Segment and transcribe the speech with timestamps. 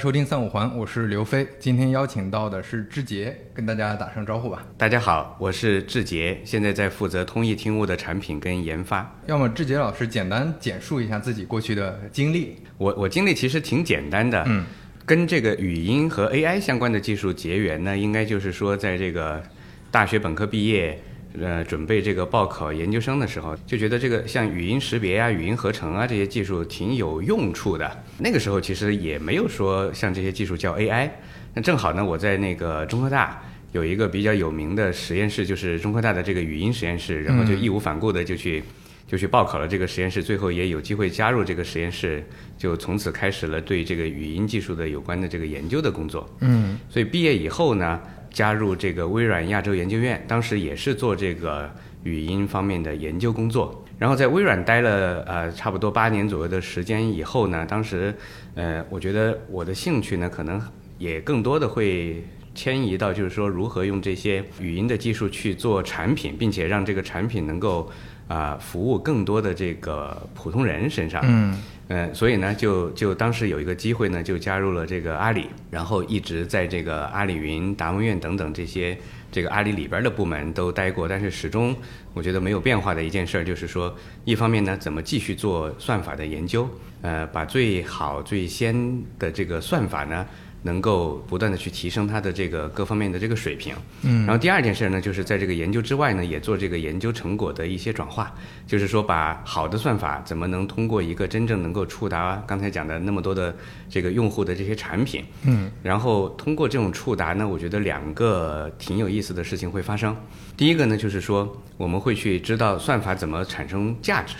[0.00, 1.46] 家收听三五环，我是刘飞。
[1.58, 4.64] 今天邀请到的是志杰，跟大家打声招呼吧。
[4.78, 9.14] 大家好，我是志杰，现在在负责通义听悟的产品跟研发。
[9.26, 12.56] 要么志杰老师简单简述一下自己过去的经历。
[12.78, 14.64] 我我经历其实挺简单的，嗯，
[15.04, 19.42] 跟这个语音和 AI 相关的技术结缘呢，应该就是说在这个
[19.90, 20.98] 大学本科毕业。
[21.38, 28.04] 呃，准备这个报考研究生的时候，就觉得这个像语音识别啊、语音合成啊这些技术挺有用处的。
[28.18, 31.08] 那个时候其实也没有说像这些技术叫 AI。
[31.54, 38.60] 那正好呢，我在那个中科大有一个比较有名的实验室，就是中科大的这个语音实验室，然后就义无反顾的就去
[39.06, 42.24] 就去报考了这个实验室，最后也有机会加入这个实验室，
[42.58, 46.28] 就从此开始了对这个语音技术的有关的这个研究的工作。
[46.40, 48.00] 嗯，所以毕业以后呢。
[48.30, 51.70] 加入这个微软亚洲研究院，当时也是做这个
[52.04, 53.84] 语音方面的研究工作。
[53.98, 58.14] 然后在微软待了呃差不多八年左右的时间以后呢，当时
[58.54, 60.60] 呃我觉得我的兴趣呢可能
[60.98, 67.90] 也更多的会迁移到就是说如何用这些语音的技术去做产品，并且让这个产品能够
[68.26, 71.20] 啊服务更多的这个普通人身上。
[71.24, 71.54] 嗯。
[71.92, 78.96] 嗯，所以呢，就就当时有一个机会呢，就加入了这个阿里，然后一直在这个阿里云、达摩院等等这些
[79.32, 81.74] 这个阿里里边的部门都待过，但是始终
[82.14, 83.92] 我觉得没有变化的一件事儿，就是说，
[84.24, 86.70] 一方面呢，怎么继续做算法的研究，
[87.02, 90.24] 呃，把最好最先的这个算法呢。
[90.62, 98.34] 能够不断的去提升它的这个各方面的这个水平，嗯，然后第二件事呢，就是在这个研究之外呢，也做这个研究成果的一些转化，
[98.66, 103.56] 就是说把好的算法怎么能通过一个真正能够触达刚才讲的那么多的
[103.88, 110.14] 这个用户的这些产品，嗯，然后通过这种触达呢，我觉得两个挺有意思的事情会发生。
[110.56, 114.34] 第一个呢，就是说我们会去知道算法怎么产生价值，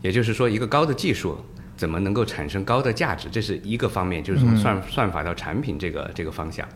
[0.00, 1.36] 也就是说一个高的技术。
[1.80, 3.26] 怎么能够产生高的价值？
[3.30, 6.68] 这是一个方面，就是从算算法到产品这个这个方向。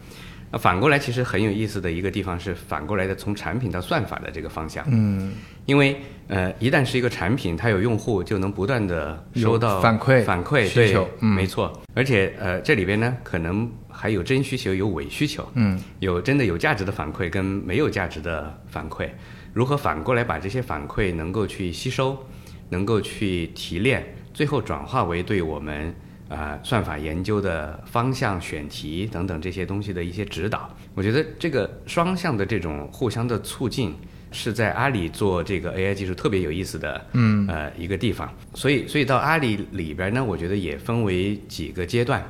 [0.51, 4.83] 那反过来，其实很有意思的一个地方是反过来的，从产品到算法的这个方向。
[4.89, 5.35] 嗯，
[5.67, 11.07] 因为呃，一旦是一个产品，它有用户，就能不断的收到反馈反馈需求。
[11.21, 11.71] 嗯，没错。
[11.93, 15.47] 而且呃，这里边呢，可能还有真需求，有伪需求。
[15.53, 19.11] 嗯，有真的有价值的反馈跟没有价值的反馈，
[19.53, 22.17] 如何反过来把这些反馈能够去吸收，
[22.71, 24.03] 能够去提炼？
[24.35, 25.95] 最后转化为对我们
[26.29, 30.69] 啊算法研究的方向、选题等等这些东西的一些指导。
[30.95, 33.95] 我觉得这个双向的这种互相的促进，
[34.33, 38.29] 是在阿里做这个 AI 技术特别有意思的嗯呃一个地方。
[38.55, 42.23] 所以，所以到阿里里边呢，我觉得也分为几个阶段。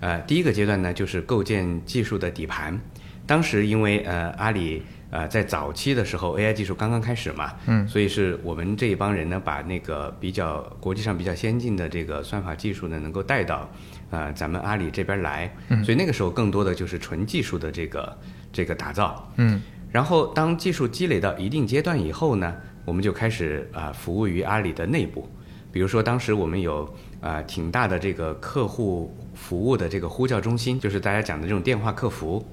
[0.00, 2.80] 呃，第一个阶段呢，就是构建技术的底盘。
[3.26, 4.82] 当时因为呃阿里。
[5.10, 13.66] 呃，在早期的时候，AI 技术刚刚开始嘛，嗯，所以是我们这一帮人呢，把那个比较国际上比较先进的这个算法技术呢，能够带到，
[14.10, 18.18] 呃，咱们阿里这边来，嗯，所以那个时候更多的就是纯技术的这个
[18.52, 22.54] 这个打造，嗯，然后当技术积累到一定阶段以后呢，
[22.84, 25.26] 我们就开始啊服务于阿里的内部，
[25.72, 26.86] 比如说当时我们有
[27.22, 32.46] 啊挺大的这个客户服务的这个呼叫中心，就是大家讲的这种电话客服。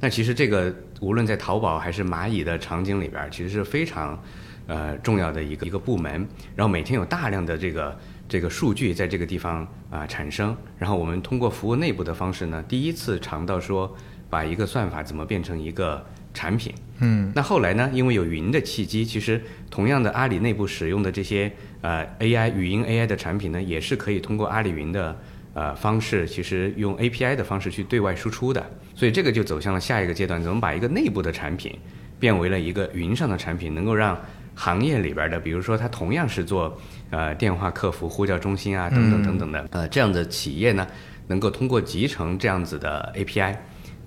[0.00, 4.20] 那其实这个无论在淘宝还是蚂蚁的场景里边，其实是非常，
[4.66, 6.26] 呃重要的一个一个部门。
[6.56, 7.98] 然后每天有大量的这个
[8.28, 10.56] 这个数据在这个地方啊产生。
[10.76, 13.94] 然后我们通过服务内部的方式呢，第一次尝到说
[14.28, 16.04] 把一个算法怎么变成一个
[16.34, 16.74] 产品。
[16.98, 17.32] 嗯。
[17.34, 25.16] 那后来呢，因为有云的契机，其实同样的阿里内部使用的这些呃 AI 语音 AI 的产品呢，也是可以通过阿里云的。
[25.58, 28.64] 呃，方式其实用 API 的方式去对外输出的，
[28.94, 31.76] 所以这个就走向了下一个阶段，怎么把一个内部的产品
[32.20, 34.16] 变为了一个云上的产品，能够让
[34.54, 36.78] 行业里边的，比如说它同样是做
[37.10, 40.86] 呃电话客服、呼叫中心啊等等等等的呃这样的企业呢，
[41.26, 43.56] 能够通过集成这样子的 API。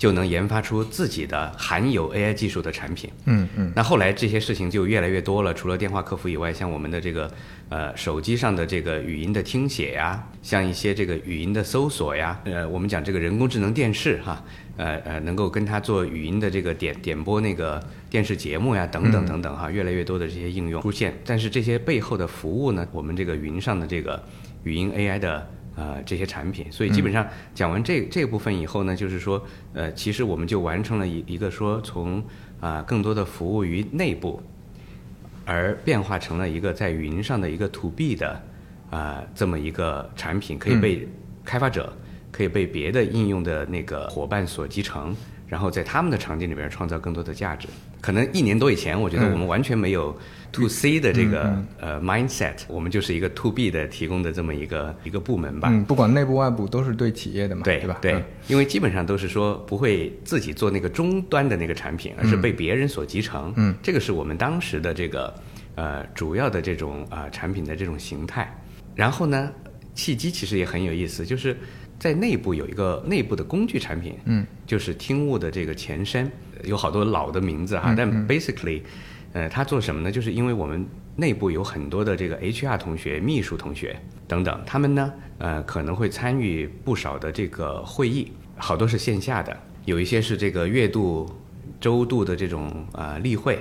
[0.02, 3.08] 就能研发出自己的含有 AI 技术的产品。
[3.26, 3.72] 嗯嗯。
[3.76, 5.54] 那后来这些事情就越来越多了。
[5.54, 7.32] 除了电话客服以外，像我们的这个
[7.70, 14.44] 呃手机上的这个语音的听写呀，像一些这个语音的搜索呀，呃，我们讲这个人工智能电视哈，
[14.76, 21.14] 呃呃，能够跟它做语音的这个点点播那个电视节目呀，等等等等哈，越来越多的这些应用出现。
[21.24, 24.24] 但是这些背后的服务呢，我们这个云上的这个
[24.64, 25.48] 语音 AI 的。
[25.76, 27.26] 呃，这些产品，所以基本上
[27.56, 29.42] 讲完这这部分以后呢，就是说，
[29.74, 32.22] 呃，其实我们就完成了一一个说从
[32.60, 34.42] 啊更多的服务于内部，
[35.46, 38.42] 而变化成了一个在云上的一个 to B 的
[38.90, 41.08] 啊这么一个产品，可以被
[41.46, 41.92] 开发者
[42.32, 45.16] 可以被别的应用的那个伙伴所集成，
[45.52, 47.68] 然后在他们的场景里边创造更多的价值。
[48.00, 50.18] 可能一年多以前，我觉得我们完全没有
[50.54, 55.68] to C 的这个、呃 mindset，我们就是一个 to B 的提供的这么一个一个部门吧。
[55.70, 57.98] 嗯，不管内部外部都是对企业的嘛，对吧？
[58.02, 63.54] 对嗯，因为基本上都是说不会自己做那个终端的那个产品，而是被别人所集成。
[63.58, 65.34] 嗯，这个是我们当时的这个
[65.76, 68.50] 呃主要的这种啊、呃产品的这种形态。
[68.96, 69.52] 然后呢，
[69.96, 71.56] 契机其实也很有意思，就是
[72.02, 76.32] 在内部有一个内部的工具产品，嗯，就是听悟的这个前身，
[76.64, 78.82] 有好多老的名字哈，但 basically，
[79.34, 80.12] 呃，它做什么呢？
[80.12, 80.84] 就是因为我们
[81.16, 83.96] 内部有很多的这个 HR 同学、秘书同学
[84.28, 89.56] 等等，他们呢，呃，可能会参与不少的这个会议，好多是线下的，
[89.86, 91.30] 有一些是这个月度、
[91.80, 93.60] 周度的这种啊、呃例会，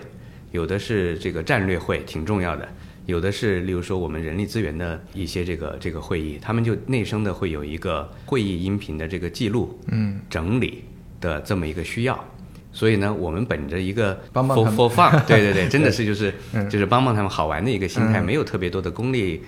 [0.50, 2.66] 有的是这个战略会，挺重要的。
[3.10, 10.84] 有的是，例如说我们人力资源的一些这个这个会议，他们就内生的会有一个会议音频的这个记录、嗯，整理
[11.20, 12.24] 的这么一个需要。
[12.72, 19.42] 所以呢，我们本着一个帮帮 for fun，对对对， 真的是就是嗯就是帮帮他们好玩的一个心态，嗯没有特别多的功利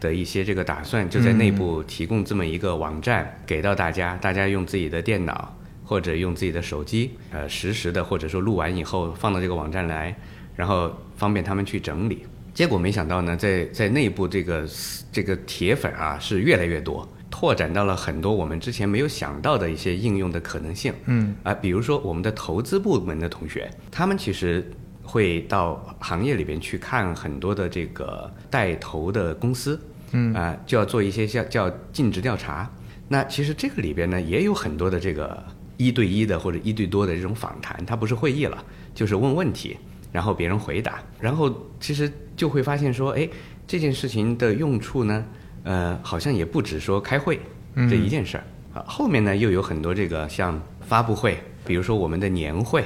[0.00, 10.16] 的一些这个打算，就在内部提供这么一个网站给到大家，大家用自己的电脑或者用自己的手机，呃，实时的或者说录完以后放到这个网站来，
[10.54, 12.24] 然后方便他们去整理。
[12.58, 14.68] 结果没想到呢，在在内部这个
[15.12, 20.92] 这个铁粉啊是越来越多，拓展到了很多我们之前没有想到的一些应用的可能性。
[21.04, 24.68] 嗯啊，比如说我们的投资部门的同学，他们其实
[25.04, 32.68] 会到行业里边去看很多的这个带头的公司，嗯啊，就要做一些叫叫尽职调查。
[33.06, 35.40] 那其实这个里边呢，也有很多的这个
[35.76, 38.64] 一对一的或者一对多的这种访谈，它不是会议了，
[38.96, 39.76] 就是问问题，
[40.12, 43.28] 然后别人回答，然后其实就会发现说，哎，
[43.66, 45.24] 这件事情的用处呢，
[45.64, 47.40] 呃，好像也不止说开会
[47.74, 48.44] 这一件事儿。
[48.74, 52.84] 啊，后面呢又有很多这个像发布会，比如说我们的年会，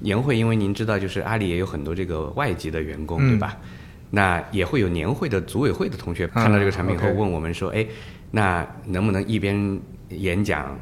[0.00, 3.30] 年会，因为您知道，就是阿里也有很多这个外籍的员工，嗯。
[3.30, 3.56] 对吧？
[4.10, 7.86] 那也会有年会的组委会的同学看到这个产品以后问我们说，哎，
[8.30, 9.78] 那能不能一边
[10.08, 10.74] 演讲，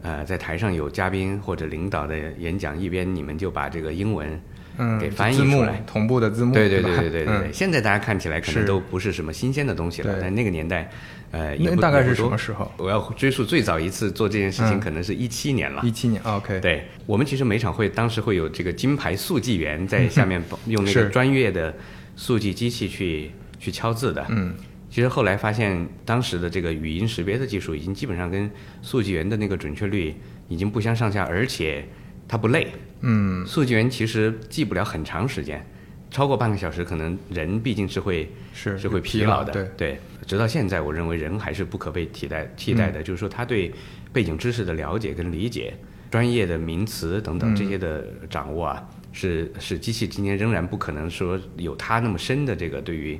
[0.00, 4.40] 呃，在台上有嘉宾或者领导的演讲，一边你们就把这个英文
[4.78, 5.82] 嗯，给翻译出来。
[5.86, 10.22] 同步的字幕，对对对对对对现在大家看起来可能都不是什么新鲜的东西了，对。
[10.22, 10.90] 但那个年代，
[11.30, 12.72] 呃，那大概是什么时候？
[12.78, 14.80] 我要追溯最早一次做这件事情，嗯。
[14.80, 15.82] 可能是一七年了。
[15.84, 21.74] 一七年，OK，对我们其实每场会当时会有这个金牌速记员在下面 用那个专业的
[22.16, 24.24] 速记机器去去敲字的。
[24.30, 24.54] 嗯。
[24.90, 28.50] 其实后来发现，当时的这个语音识别的技术已经基本上跟
[28.80, 30.14] 速记员的那个准确率
[30.48, 31.84] 已经不相上下，而且
[32.28, 32.68] 它不累。
[33.00, 35.64] 嗯速记员其实记不了很长时间，
[36.10, 39.52] 超过半个小时，可能人毕竟是会是是会疲劳的。
[39.52, 43.72] 对，对，直到现在，我认为人还是不可被替代替代嗯的，就是说他对
[44.12, 45.74] 背景知识的了解跟理解，
[46.10, 53.18] 专业的名词等等嗯这些的掌握啊，是是机器今天仍然不可能说有它那么深的这个对于。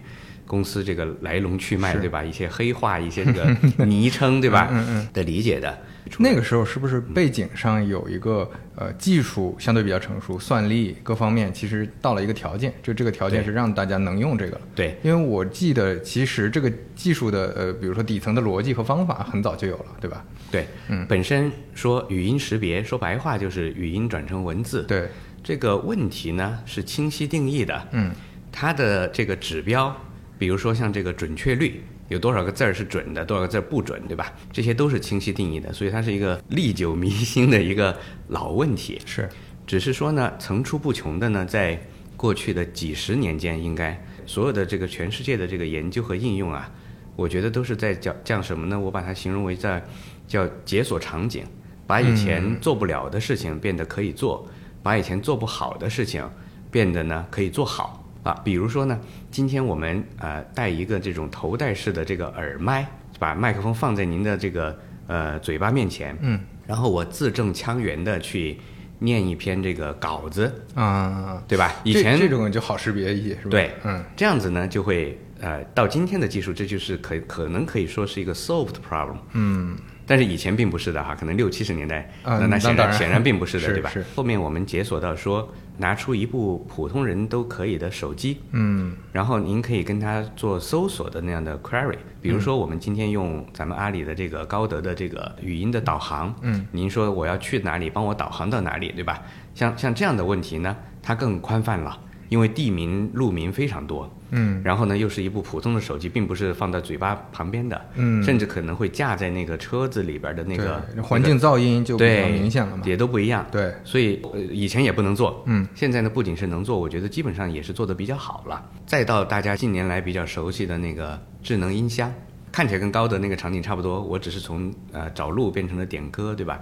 [0.49, 2.25] 公司这个来龙去脉，对吧？
[2.25, 3.55] 一些黑话，一些这个
[3.85, 4.69] 昵称，对吧？
[4.73, 5.79] 嗯嗯的理解的。
[6.19, 14.61] 那个时候是不是背景上有一个呃技术相对比较成熟，算力各方面其实到了一个条件，就这个条件是让大家能用这个了。
[14.75, 20.25] 对，因为我记得其实这个技术的呃，比如说底层的逻辑和方法很早就有了，对吧？
[20.51, 24.83] 对，嗯本身说语音识别，说白话就是语音转成文字。
[24.85, 25.09] 对，
[25.43, 28.11] 这个问题呢是清晰定义的，嗯
[28.51, 29.95] 它的这个指标，
[30.39, 34.33] 比如说像这个准确率，有多少个字儿是准的，多少个字儿不准，对吧？
[34.51, 37.97] 这些都是清晰定义的，所以它是一个历久弥新的一个
[38.29, 39.01] 老问题。
[39.05, 39.29] 是，
[39.67, 41.81] 只是说呢，层出不穷的呢，在
[42.17, 46.71] 过去的几十年间，应该所有的这个全世界的这个研究和应用啊，
[47.15, 48.81] 我觉得都是在叫叫什么呢？
[48.81, 49.85] 我把它形容为在
[50.27, 51.45] 叫解锁场景，
[51.87, 54.49] 把以前做不了的事情变得可以做，
[54.83, 56.29] 把以前做不好的事情
[56.71, 58.33] 变得呢可以做好啊。
[58.45, 58.99] 比如说呢，
[59.31, 62.87] 今天我们呃带一个这种头戴式的这个耳麦，
[63.19, 68.59] 把麦克风放在您的这个呃嘴巴面前，嗯然后我字正腔圆的去
[68.99, 71.73] 念一篇这个稿子，啊，对吧？
[71.85, 73.51] 以这前这种就好识别一些，是吧？
[73.51, 79.17] 对嗯这样子呢，就会呃，到今天的技术，这就是可可能可以说是一个 solved problem。
[79.33, 79.77] 嗯
[80.09, 83.91] 但是以前并不是的哈，可能六七十年代，啊那那显然然显然并不是的，对吧？
[83.91, 84.03] 是？
[84.17, 85.47] 后面我们解锁到说，
[85.77, 88.97] 拿出一部普通人都可以的手机，嗯。
[89.13, 99.23] 然后您可以跟它做搜索的那样的 query，比如说我们今天用咱们阿里的这个高德的这个语音的导航，嗯，您说我要去哪里，帮我导航到哪里，对吧？
[99.55, 101.99] 像像这样的问题呢，它更宽泛了，
[102.31, 112.83] 因为地名路名非常多，嗯然后呢又是一部普通的手机，并不是放在嘴巴旁边的，嗯甚至可能会架在那个车子里边的那个环境噪音就比较对明显了嘛。
[112.87, 113.47] 也都不一样。
[113.51, 118.65] 对，所以、呃、以前也不能做，嗯，现在呢不仅是能做，我觉得基本上也是做的比较好了。
[118.87, 122.13] 再到大家近年来比较熟悉的那个智能音箱，
[122.53, 126.61] 看起来跟高德那个场景差不多，我只是从呃找路变成了点歌，对吧？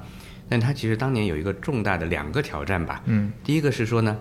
[0.49, 4.17] 但它其实当年有一个重大的两个挑战吧，嗯，第一个是说呢，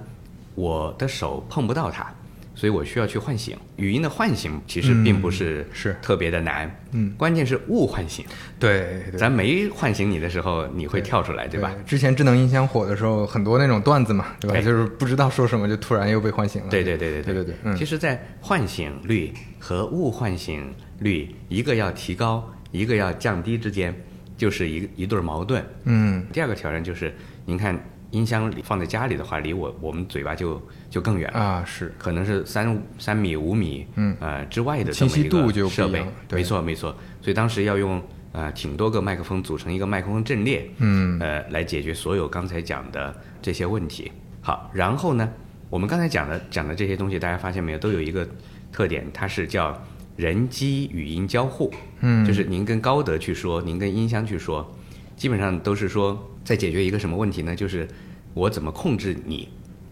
[0.55, 2.11] 我的手碰不到它，
[2.55, 3.55] 所以我需要去唤醒。
[3.75, 8.25] 语音的唤醒其实并不是嗯是特别的难，嗯，关键是误唤醒。
[8.57, 9.19] 对对。
[9.19, 11.71] 咱没唤醒你的时候，你会跳出来，对吧？
[11.85, 14.53] 之前智能音箱火的时候，很多那种段子嘛，对吧？
[14.55, 16.69] 对就是不知道说什么，就突然又被唤醒了。
[16.69, 23.93] 对对对对对对对，嗯其实，在唤醒率和误唤醒率，一个要提高，一个要降低之间，
[24.38, 25.63] 就是一一对儿矛盾。
[25.83, 27.13] 嗯第二个挑战就是，
[27.45, 27.77] 您看
[28.12, 31.39] 音箱里放在家里的话，离我我们嘴巴就就更远了。
[31.39, 36.95] 啊是，可能是三三米、五米，嗯呃之外的这么清晰一个度就设备没错没错。
[37.21, 44.12] 所以当时要用呃挺多个麦克风组成一个麦克风阵列，嗯呃，来解决所有刚才讲的这些问题。
[44.41, 45.29] 好，然后呢，
[45.69, 48.27] 我们刚才讲的讲的这些东西，大家发现没有，都有一个
[48.71, 49.81] 特点，它是叫
[50.15, 51.74] 人机语音交互。
[52.01, 54.71] 嗯就是您跟高德去说，您跟音箱去说，
[55.15, 57.53] 基本上都是说在解决一个什么问题呢？
[57.53, 57.85] 就是
[58.33, 59.49] 我怎么控制你，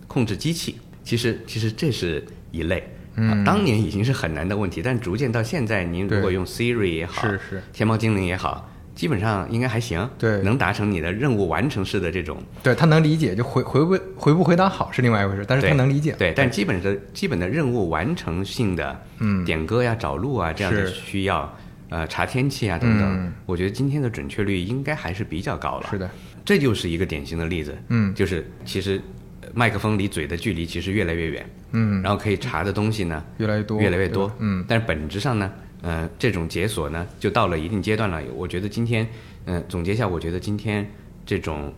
[0.07, 0.77] 控制机器。
[1.03, 2.87] 其实其实这是一类。
[3.15, 16.15] 啊，当年已经是很难的问题，但逐渐到现在，您如果用 Siri 也好，是是天猫精灵也好，基本上应该还行，对能达成你的任务完成式的这种，对他能理解，就回回不回不回答好是另外一回事，但是对他能理解。
[16.17, 21.55] 对，但基本的基本的任务完成性的，嗯点歌呀、找路啊这样的需要，
[21.89, 25.87] 呃，查天气啊等等，嗯我觉得今天的准确率应该还是比较高了。
[25.91, 26.09] 是的，
[26.45, 28.13] 这就是一个典型的例子，嗯。
[28.13, 29.01] 就是其实
[29.41, 34.63] 呃麦克风离嘴的距离其实越来越远，嗯，然后可以查的东西呢越来越多，越来越多，嗯。
[34.67, 38.21] 但是本质上呢，呃，这种解锁呢，就到了一定阶段了。
[38.35, 39.07] 我觉得今天，
[39.45, 40.89] 呃，总结一下，我觉得今天
[41.25, 41.73] 这种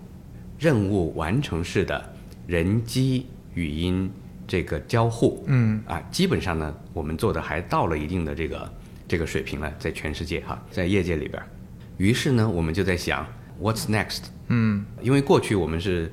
[0.58, 2.14] 任务完成式的
[2.48, 4.12] 人机语音
[4.48, 5.82] 这个交互，嗯。
[5.86, 8.74] 啊，基本上呢，我们做的还到了一定的这个
[9.08, 11.42] 这个水平了，在全世界哈，在业界里边。
[11.98, 13.26] 于是呢，我们就在想
[13.62, 14.24] ，What's next？
[14.48, 16.12] 嗯因为过去我们是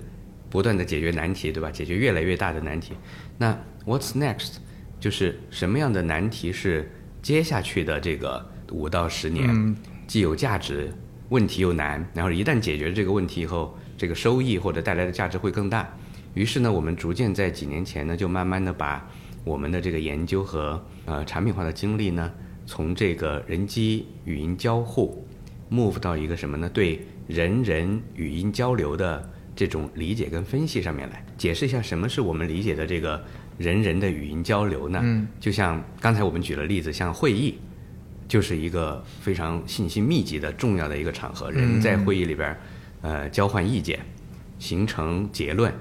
[0.48, 1.70] 不断的解决难题，对吧？
[1.70, 2.94] 解决越来越大的难题。
[3.38, 4.56] 那 What's next？
[5.00, 10.92] 就是什么样的难题是接下去的这个五到十年，嗯既有价值，
[11.30, 15.92] 问题又难，然后一旦解决这个问题以后，这个收益或者带来的价值会更大。
[16.34, 19.08] 于是呢，我们逐渐在几年前呢，就慢慢的把
[19.44, 22.32] 我们的这个研究和呃产品化的精力呢，
[22.64, 25.26] 从这个人机语音交互
[25.70, 26.70] move 到一个什么呢？
[26.72, 33.22] 对人人语音交流的这种理解跟分析上面来，解释一下什么是我们理解的这个
[33.58, 35.00] 人人的语音交流呢？
[35.02, 37.58] 嗯，就像刚才我们举了例子，像会议，
[38.26, 42.56] 就是一个非常信息密集的重要的一个场合，人在会议里边，
[43.02, 44.00] 呃，交换意见，
[44.58, 45.72] 形成结论。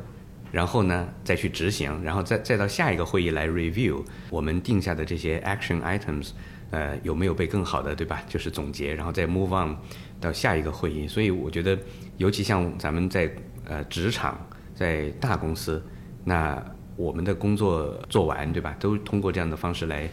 [0.51, 6.31] 然后呢，再去执行，然后再再到下一个会议来 review 我们定下的这些 action items，
[6.71, 8.21] 呃，有没有被更好的，对吧？
[8.27, 9.77] 就是总结，然后再 move on
[10.21, 11.05] 到下一个会议。
[11.07, 11.77] 所以我觉得，
[12.15, 13.29] 尤其像咱们在
[13.65, 14.39] 呃职场，
[14.73, 15.83] 在大公司，
[16.23, 16.63] 那
[16.95, 18.75] 我们的工作做完，对吧？
[18.79, 20.07] 都通过这样的方式来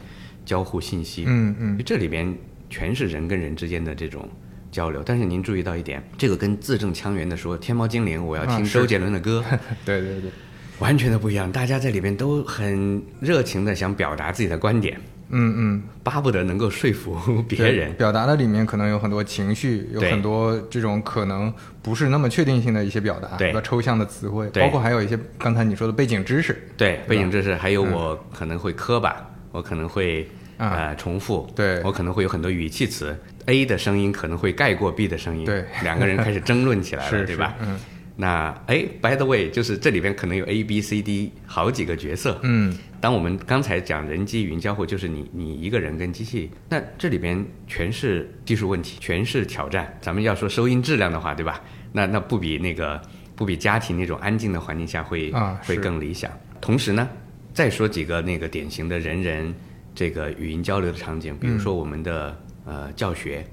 [0.45, 1.25] 交互信息。
[1.27, 2.35] 嗯嗯，这里边
[2.71, 4.29] 全是人跟人之间的这种
[4.71, 5.03] 交流。
[5.05, 9.45] 但是您注意到一点，这个跟字正腔圆的说“天猫精灵”，我要听周杰伦的歌。
[9.85, 10.31] 对对对，
[10.79, 14.99] 完全的不一样，大家在里边都很热情的想表达自己的观点，
[15.31, 17.93] 嗯嗯，巴不得能够说服别人。
[17.95, 23.61] 表达的里面可能有很多情绪，有很多这种可能不是那么确定性的一些表达，比较？
[23.61, 24.63] 抽象的词汇，对。
[24.63, 29.17] 包括还有一些刚才你说的背景知识，对，背景知识还有我可能会磕巴，
[29.53, 30.71] 我可能会啊。
[30.71, 31.83] 呃重复，对。
[31.83, 33.15] 我可能会有很多语气词
[33.47, 35.65] ，A 的声音可能会盖过 B 的声音，对。
[35.83, 37.27] 两个人开始争论起来了， 是。
[37.27, 37.55] 对吧？
[37.61, 37.79] 嗯
[38.21, 49.97] 那哎，by the way，就是这里边可能有 A、B、C、D 好几个角色，嗯当我们刚才讲人机语音交互，就是你你一个人跟机器，那这里边全是技术问题，全是挑战。
[50.01, 51.63] 咱们要说收音质量的话，对吧？
[51.93, 53.01] 那那不比那个
[53.37, 56.29] 不比家庭那种安静的环境下会、会啊会更理想。
[56.61, 57.09] 同时呢，
[57.55, 59.55] 再说几个那个典型的人人
[59.95, 63.47] 这个语音交流的场景，比如说我们的、呃教学，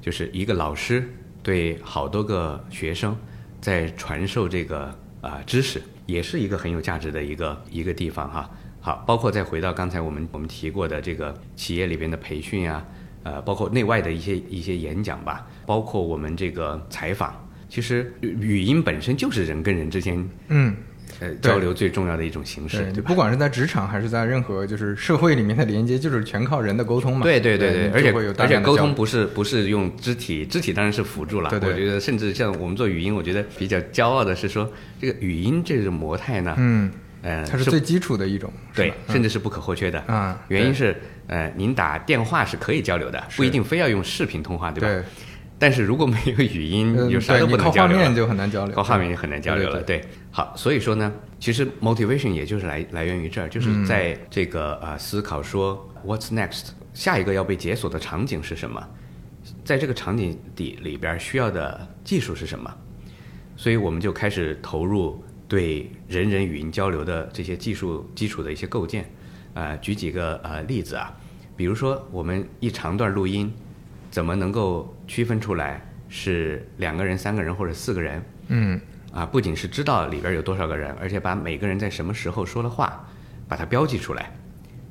[0.00, 1.08] 就是一个老师
[1.44, 3.16] 对好多个学生
[3.60, 8.50] 在传授这个啊、知识，也是一个很有价值的一个一个地方哈。
[8.80, 12.82] 好，包括再回到刚才我们我们提过的这个企业里边的培训啊，
[13.22, 17.34] 呃，包括内外的一些一些演讲吧，包括我们这个采访，
[17.68, 20.74] 其实语语音本身就是人跟人之间嗯，
[21.20, 23.02] 呃交流最重要的一种形式，对？
[23.02, 27.22] 不管是在职场还是在任何就是社会里面的连接，就是全靠人的沟通嘛。
[27.22, 31.50] 对对对对，而且而且沟通不是不是用肢体，肢体当然是辅助了。
[31.50, 36.90] 对对我觉得甚至像我们做语音，我觉得比较骄傲的是说，这个语音这种模态呢，嗯，
[37.22, 39.98] 呃，它是最基础的一种，对，甚至是不可或缺的。
[40.06, 40.96] 啊，原因是
[41.26, 44.88] 呃，您打电话是可以交流的，不一定非要用视频通话，对吧？
[44.88, 45.02] 对，
[45.58, 49.82] 但是如果没有语音，呃你啥都不能交流靠画面就很难交流，靠画面就很难交流了。
[49.82, 58.88] 对对，好，所以说呢，其实 motivation 也就是来来源于这儿，嗯就是在这个呃思考说 what's next，下一个要被解锁的场景是什么，
[59.64, 62.72] 在这个场景底里边需要的技术是什么，
[63.56, 69.04] 所以我们就开始投入对人人语音交流的这些技术基础的一些构建。
[69.54, 71.12] 呃，举几个呃例子啊，
[71.56, 73.52] 比如说我们一长段录音，
[74.08, 78.22] 怎么能够区分出来是两个人、三个人或者四个人？
[78.46, 78.80] 嗯，
[79.12, 83.08] 啊，不仅是知道里边有多少个人，而且把每个人在什么时候说的话，
[83.48, 84.32] 把它标记出来。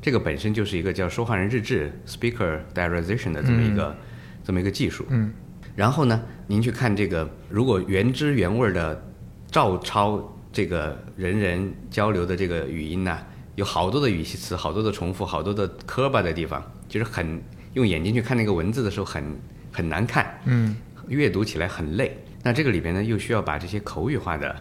[0.02, 3.96] 这个本身就是一个叫说话人日志 （speaker diarization） 的这么一个、
[4.44, 5.06] 这么一个技术。
[5.10, 5.32] 嗯。
[5.76, 9.02] 然后呢，您去看这个，如果原汁原味的
[9.50, 13.18] 照抄这个人人交流的这个语音呢、
[13.56, 17.42] 有好多的语气词，好多的重复，好多的磕巴的地方，就是很
[17.74, 19.24] 用眼睛去看那个文字的时候很
[19.72, 20.38] 很难看。
[20.46, 20.76] 嗯，
[21.08, 22.18] 阅读起来很累。
[22.42, 24.56] 那这个里边呢，又需要把这些口语化的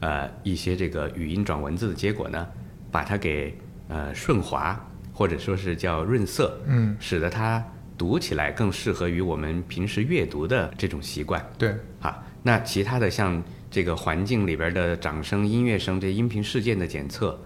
[0.00, 2.46] 呃一些这个语音转文字的结果呢，
[2.90, 3.56] 把它给
[3.88, 4.78] 呃顺滑，
[5.12, 7.64] 或者说是叫润色，嗯，使得它
[7.98, 11.44] 读起来更适合于我们平时阅读的这种习惯。
[11.58, 17.36] 对，啊，那其他的像这个环境里边的掌声、音乐声、这音频事件的检测，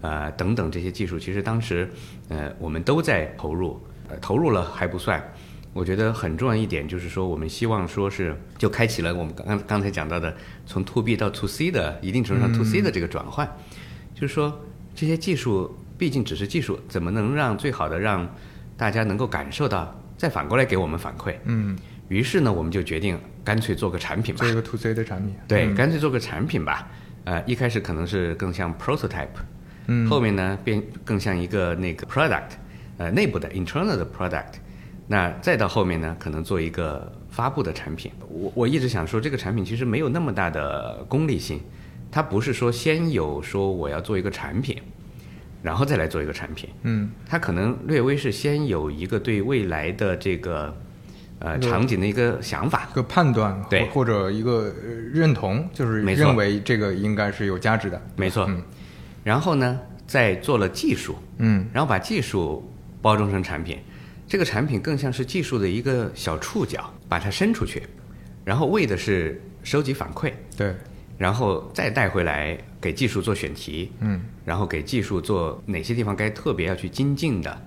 [0.00, 1.88] 呃等等这些技术，其实当时
[2.28, 5.22] 呃我们都在投入，呃投入了还不算。
[5.76, 13.46] 我觉得很重要一点就是说，我们希望说是就开启了我们刚刚刚才讲到的从 to B 到 to C 的一定程度上 to C 的这个转换，
[14.14, 14.58] 就是说
[14.94, 18.26] 这些技术毕竟只是技术，怎么能让最好的让
[18.74, 21.34] 大家能够感受到，再反过来给我们反馈？
[21.44, 21.76] 嗯，
[22.08, 24.48] 于是呢，我们就决定干脆做个产品吧做。
[24.48, 26.88] 一个 to C 的产品，对，嗯干脆做个产品吧。
[27.24, 29.28] 呃，一开始可能是更像 prototype，
[29.88, 32.52] 嗯后面呢变更像一个那个 product，
[32.96, 34.54] 呃，内部的 internal 的 product。
[35.08, 38.10] 那再到后面呢，可能做一个发布的产品。
[38.28, 41.60] 我我一直想说，这个产品其实没有那么大的功利性，
[42.10, 44.76] 它不是说先有说我要做一个产品，
[45.62, 46.68] 然后再来做一个产品。
[46.82, 50.76] 嗯，它可能略微是先有一个对未来的这个
[51.38, 52.88] 呃场景的一个想法。
[52.90, 53.84] 一，个判断对。
[53.86, 58.44] 或或者一个呃认同，就是认为这个应该是有价值的，没错。
[58.48, 58.60] 嗯。
[59.22, 61.68] 然后呢，再做了技术，嗯。
[61.72, 62.68] 然后把技术
[63.00, 63.78] 包装成产品，
[64.28, 67.82] 这个产品更像是技术的一个小触角，把它伸出去，
[68.44, 70.74] 然后为的是收集反馈，对，
[71.16, 74.20] 然后再带回来给技术做选题，嗯。
[74.44, 77.62] 然后给技术做哪些地方该特别要去精进的，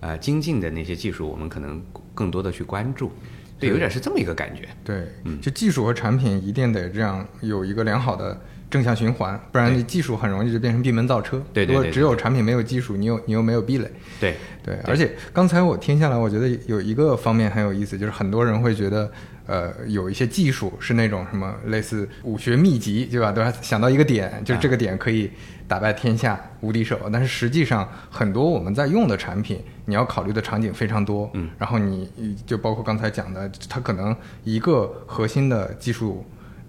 [0.00, 1.80] 呃，精进的那些技术，我们可能
[2.12, 3.12] 更多的去关注，
[3.58, 4.68] 对，有点是这么一个感觉。
[4.82, 5.40] 对，嗯。
[5.40, 8.40] 就技术和产品一定得这样有一个良好的
[8.74, 11.40] 正向循环，不然你技术很容易就变成闭门造车。
[11.52, 13.88] 对对对对如果只有产品没有技术，你又你又没有壁垒。
[14.18, 14.34] 对，
[14.64, 19.08] 对，而且刚才我听下来，我觉得有一个方面很有意思，就是很多人会觉得，
[19.46, 23.30] 呃，有一些技术是那种什么类似武学秘籍，对吧？
[23.30, 25.30] 都是想到一个点，就是这个点可以
[25.68, 26.98] 打败天下无敌手。
[27.12, 31.30] 但是实际上，很多我们在用的产品，你要考虑的场景非常多。
[31.34, 32.10] 嗯，然后你
[32.44, 36.26] 就包括刚才讲的，它可能一个核心的技术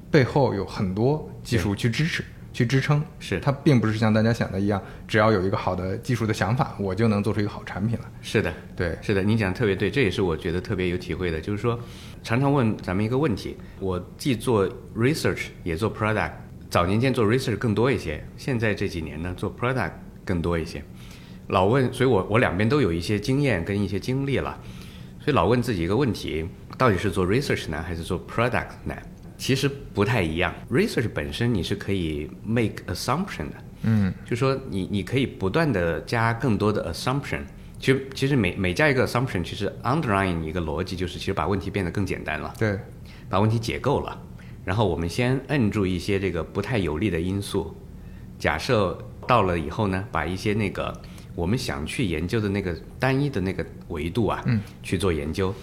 [0.09, 2.23] 背后有很多技术去支持。
[2.53, 8.05] 去支撑，是它并不是像大家想的一样，只要有一个好的技术的想法，我就能做出一个好产品了。
[8.21, 11.77] 是的，对，是的，您讲的特别对，这也是我觉得特别有体会的，就是说，
[12.23, 14.65] 常常问咱们一个问题，我既做
[14.95, 16.31] research 也做 product，
[16.69, 19.91] 早年间做 research 更多一些，现在这几年呢做 product
[20.23, 20.81] 更多一些，
[21.47, 24.57] 老问，所以我我两边都有一些经验跟一些经历了，
[25.19, 29.03] 所以老问自己一个问题，到底是做 research 难还是做 product 难？
[29.45, 37.41] 其实不太一样，research 本身你是可以 make assumption 的，嗯，就说你你可以不断的加更多的 assumption。
[37.79, 42.79] 其实其实每每加一个 assumption，其实 underlying 一个逻辑就是，其实把问题变得更简单了，对，
[43.29, 44.19] 把问题解构了。
[44.63, 47.75] 然后我们先摁住一些这个不太有利的因素，
[48.39, 50.91] 假设到了以后呢，把一些那个
[51.35, 55.53] 我们想去研究的那个单一的那个维度啊，嗯，去做研究，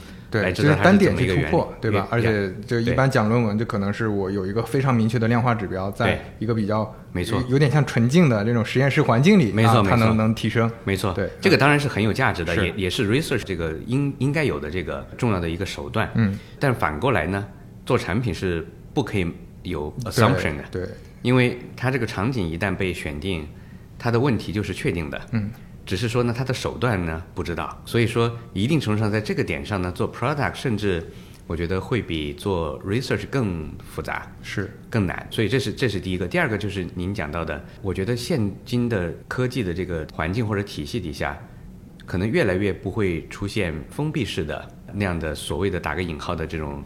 [0.41, 2.09] 来对，知道它就是单点去突破，对吧？
[2.11, 10.71] 而且就一般讲论文，就可能是我有一个非常明确的量化指标，在一个比较没错有有点像纯净的这种实验室环境里，没错它能能提升。
[10.85, 16.11] 没错，对这个当然是很有价值的，也也是 research 这个应应该有的这个重要的一个手段。
[16.15, 17.47] 嗯，但反过来呢，
[17.85, 19.31] 做产品是不可以
[19.63, 20.65] 有 assumption 的。
[20.71, 20.89] 对，
[21.23, 23.47] 因为它这个场景一旦被选定，
[23.99, 25.21] 它的问题就是确定的。
[25.33, 25.51] 嗯，
[25.93, 31.07] 只是说呢，它的手段呢不知道，所以说一定程度上在这个点上呢，做 product 甚至
[31.47, 34.27] 我觉得会比做 research 更复杂。
[34.41, 36.27] 是，更难，所以这是这是第一个。
[36.27, 41.39] 第二个就是您讲到的，我觉得现今的科技的这个环境或者体系底下，
[42.07, 46.83] 可能越来越不会出现封闭式的那样的所谓的打个引号的这种，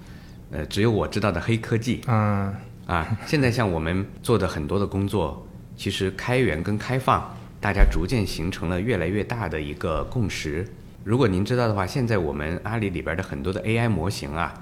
[0.50, 2.52] 呃，只有我知道的黑科技嗯
[2.86, 3.16] 啊。
[3.24, 7.32] 现在像我们做的很多的工作，其实开源跟开放，
[7.66, 10.64] 大家逐渐形成了越来越大的一个共识。
[11.02, 14.54] 如果您知道的话，现在我们阿里里边的很多的 AI 模型啊，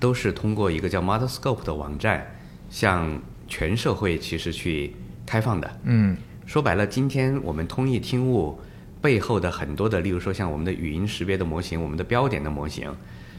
[0.00, 2.34] 都是通过一个叫 ModelScope 的网站。
[2.68, 4.92] 向全社会其实去
[5.24, 5.80] 开放的。
[5.84, 6.16] 嗯
[6.46, 8.58] 说白了，今天我们通义听悟
[9.00, 12.92] 背后的很多的，例如说像我们的语音识别的模型、我们的标点的模型、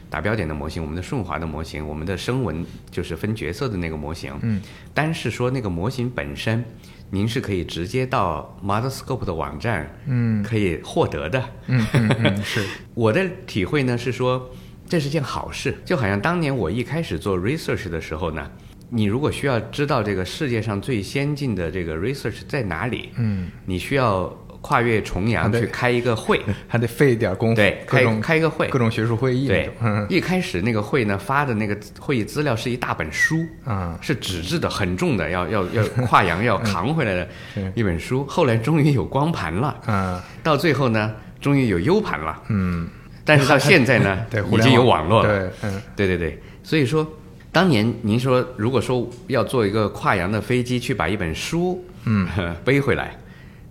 [0.08, 4.32] 打标点的模型、我们的顺滑的模型、我们的声纹就是分角色的那个模型。
[4.40, 4.62] 嗯，
[4.94, 6.64] 单是说那个模型本身，
[7.10, 10.42] 您是可以直接到 ModelScope 的网站，嗯。
[10.42, 11.44] 可以获得的。
[11.66, 14.50] 嗯嗯嗯， 是，我的体会呢是说，
[14.88, 18.50] 这是件好事，就好像当年我一开始做 research 的时候呢，
[18.88, 37.28] 你如果需要知道这个世界上最先进的这个 research 在哪里，嗯，你需要跨越重洋去开一个会， 还得费一点功夫，对，开开一个会，各种学术会议对，嗯， 一开始那个会呢发的那个会议资料是一大本书，啊，是纸质的，很重的，要 要要跨洋要扛回来的
[37.74, 38.24] 一本书。
[38.26, 42.42] 后来终于有光盘了，啊，到最后呢，终于有 U 盘了。
[42.48, 42.88] 嗯，
[43.24, 45.28] 但是到现在呢对，已经有网网络了。
[45.28, 45.82] 对，嗯。
[45.96, 47.06] 对对对，所以说，
[47.52, 52.26] 当年您说，如果说要做一个跨洋的飞机去把一本书，嗯，
[52.64, 53.14] 背回来，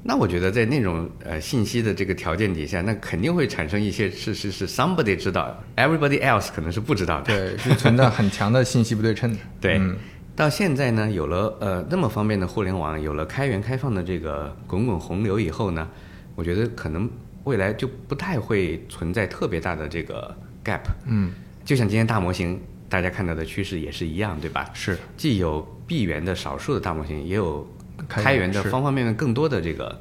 [0.01, 7.25] 那我觉得在那种呃信息的这个条件底下，那肯定会产生一些是是是 somebody 知道，everybody else 可能是不知道的。
[7.25, 9.95] 对，是存在很强的信息不对称的， 对嗯
[10.35, 15.85] 到现在呢，有了呃那么方便的互联网，有了开源开放的这个滚滚洪流以后呢，
[16.33, 17.09] 我觉得可能
[17.43, 20.33] 未来就不太会存在特别大的这个
[20.63, 20.79] gap。
[21.07, 21.33] 嗯，
[21.65, 22.57] 就像今天大模型
[22.87, 24.69] 大家看到的趋势也是一样，对吧？
[24.73, 27.67] 是，既有闭源的少数的大模型，也有
[28.07, 29.99] 开源的方方面面更多的这个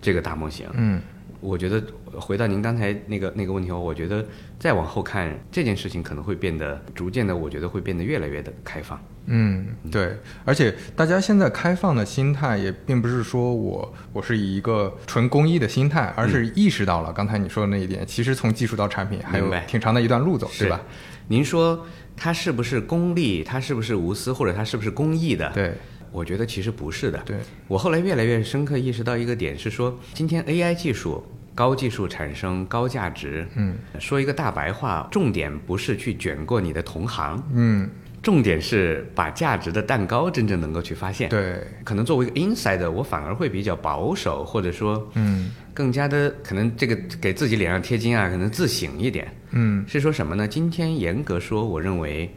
[0.00, 0.68] 这个大模型。
[0.74, 1.00] 嗯
[1.38, 1.80] 我觉得
[2.18, 4.24] 回到您刚才那个那个问题后，我觉得
[4.58, 8.98] 再往后看这件事情可能会变得逐渐的，我觉得会变得越来越的开放。
[9.26, 20.80] 嗯，对，而且大家现在开放的心态也并不是说我我是以一个纯公益的心态，而是意识到了刚才你说的那一点，其实从技术到产品还有挺长的一段路走，对吧？？
[21.28, 23.44] 您说它是不是功利？
[23.44, 24.32] 它是不是无私？
[24.32, 25.50] 或者它是不是公益的？
[25.52, 25.74] 对
[26.16, 27.18] 我觉得其实不是的。
[27.26, 27.36] 对，
[27.68, 31.22] 我后来越来越深刻意识到一个点是说，今天 AI 技术
[31.54, 33.46] 高技术产生高价值。
[33.54, 37.86] 嗯说一个大白话，重点不是去卷过你的同行，嗯，
[38.22, 49.30] 重点是把价值的蛋糕真正能够去发现。，对，可能作为一个 insider，我反而会比较保守，或者说嗯更加的可能这个给自己脸上贴金啊，可能自省一点。
[49.50, 50.48] 嗯是说什么呢？
[50.48, 52.34] 今天严格说，我认为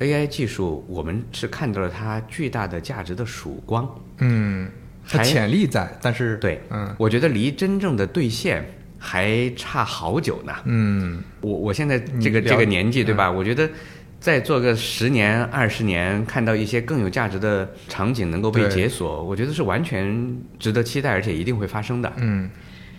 [0.00, 3.88] AI 技术，我们是看到了它巨大的价值的曙光。
[4.18, 4.68] 嗯，
[5.08, 8.64] 它还潜力在，但是对，嗯我觉得离真正的兑现
[8.98, 10.52] 还差好久呢。
[10.64, 13.30] 嗯我我现在这个这个年纪，对吧？
[13.30, 13.68] 我觉得
[14.18, 22.12] 再做个十年、二十年，看到一些更有价值的场景能够被解锁，我觉得是完全值得期待，而且一定会发生的。
[22.16, 22.48] 嗯，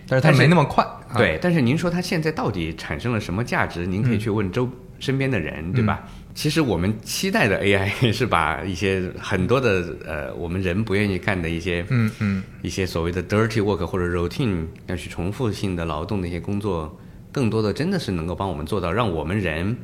[0.07, 3.85] 但是它没那么快，啊，对，但是您说它现在到底产生了什么价值？
[3.85, 6.03] 您可以去问周身边的人，对吧？
[6.35, 16.97] 其实我们期待的 AI 是把一些很多的呃我们人不愿意干的一些嗯嗯一些所谓的 dirty work 或者 routine 要去重复性的劳动的一些工作，
[17.31, 19.75] 更多的真的是能够帮我们做到，让我们人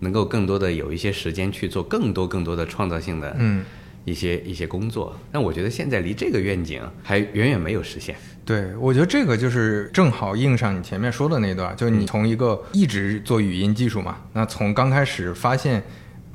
[0.00, 3.64] 能够更多的有一些时间去做更多更多的创造性的嗯。
[4.04, 5.14] 一些、一些工作。
[5.32, 8.14] 但我觉得现在离这个愿景还远远没有实现。
[8.44, 15.82] 对，我觉得这个就是正好应上你前面说的那段，就是你从一个一直做语音技术嘛，那从刚开始发现，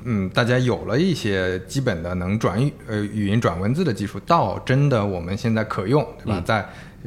[0.02, 6.38] 嗯，大家有了一些基本的能转语呃语音转文字的技术，到真的我们现在可用，对吧？
[6.38, 6.66] 嗯在呃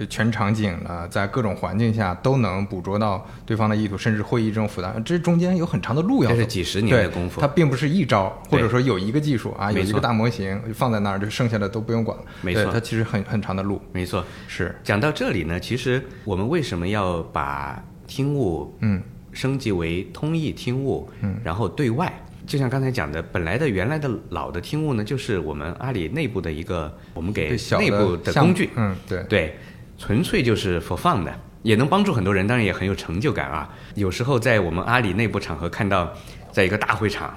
[0.10, 6.36] 全场景了，在各种环境下都能捕捉到对方的意图，甚至会议这种复杂，这中间有很长的路要走。
[6.36, 7.40] 这是几十年的功夫。
[7.40, 12.24] 它并不是一招，或者说有一个技术啊，有一个大模型放在那儿，就剩下的都不用管了。
[12.42, 12.66] 没错。
[12.72, 13.82] 它其实很很长的路。
[13.92, 19.02] 没错，是，讲到这里呢，其实我们为什么要把听悟嗯。
[19.32, 21.38] 升级为通义听悟，嗯。
[21.44, 22.12] 然后对外？
[22.46, 29.58] 就像刚才讲的，本来的原来的老的听悟呢，就是我们阿里内部的一个我们给内部的工具，嗯，对，对，
[30.06, 33.74] 纯粹就是 for fun 的，也能帮助很多人，当然也很有成就感啊。
[33.96, 36.12] 有时候在我们阿里内部场合看到，
[36.52, 37.34] 在一个大会场，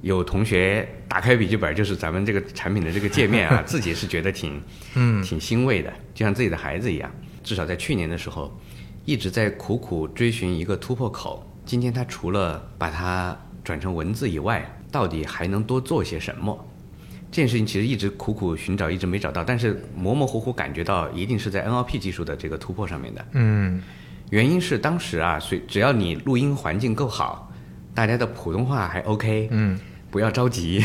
[0.00, 4.60] 有同学打开笔记本，就是咱们这个产品的这个界面啊， 自己是觉得挺
[4.96, 7.08] 嗯挺欣慰的，就像自己的孩子一样。
[7.44, 8.52] 至少在去年的时候，
[9.04, 11.48] 一直在苦苦追寻一个突破口。
[11.64, 16.68] 今天他除了把它转成文字以外，到底还能多做些什么？
[17.30, 23.24] 这件事情其实一直苦苦寻找，一直没找到，但是模模糊糊感觉到一定是在 NLP 技术的这个突破上面的。
[23.32, 23.82] 嗯
[24.30, 27.50] 原因是当时啊，随只要你录音环境够好，
[27.94, 29.78] 大家的普通话还 OK，嗯，
[30.10, 30.82] 不要着急，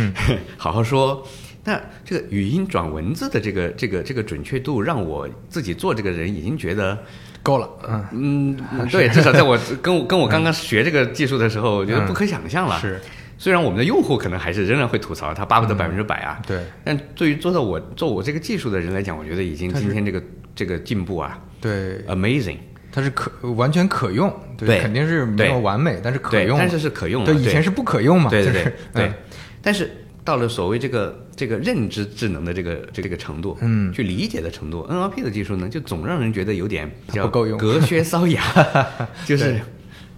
[0.58, 1.26] 好好说。
[1.64, 6.98] 那这个语音转文字的这个这个这个准确度，让我自己做这个人已经觉得，
[7.42, 7.70] 够了，
[8.12, 12.80] 嗯嗯， 对，至少在我跟我跟我刚刚学这个技术的时候，我觉得嗯不可想象了。
[12.80, 13.00] 是，
[13.42, 16.60] 虽然我们的用户可能还是仍然会吐槽，他巴不得百分之百啊，对。
[16.84, 20.22] 但对于做到我做我这个技术的人来讲，我觉得已经今天这个
[20.54, 22.58] 这个进步啊对，，amazing。
[22.92, 27.34] 它是可完全可用，对肯定是没有完美，但是可对，用，但是是可用的。
[27.34, 29.14] 对，以前是不可用嘛，对对对就是对嗯，
[29.60, 29.90] 但是
[30.22, 33.92] 到了所谓这个这个认知智能的这个这个程度，嗯。
[33.92, 38.40] 去理解的程度，NLP 的技术呢，就总让人觉得有点叫不够用隔靴搔痒，
[39.26, 39.60] 就是，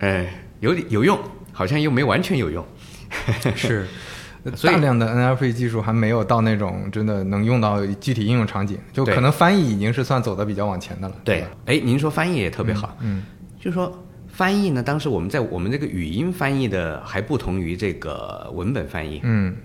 [0.01, 0.27] 呃，
[0.61, 1.19] 有点有用，
[1.53, 2.63] 好像又没完全有用。
[3.57, 3.87] 是。
[4.63, 11.15] 大量的 NLP 技术还没有到那种真的能用到具体应用场景，就可能翻译已经是算走的比较往前的了。
[11.25, 13.23] 对，哎，您说翻译也特别好，嗯。
[13.59, 13.91] 就是说
[14.29, 19.57] 翻译呢，当时我们在我们这个语音翻译的还不同于这个文本翻译，嗯。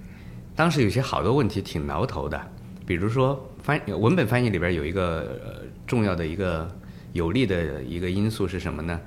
[0.55, 2.39] 当时有些好多问题挺挠头的，
[2.85, 6.65] 比如说翻文本翻译里边有一个、呃、重要的一个
[7.11, 8.97] 有利的一个因素是什么呢？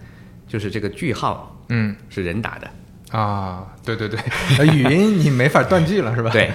[0.47, 1.97] 就是这个句号嗯。
[2.11, 2.71] 是人打的，
[3.12, 4.18] 啊，对对对，
[4.59, 6.31] 呃语音你没法断句了是吧？
[6.33, 6.51] 对，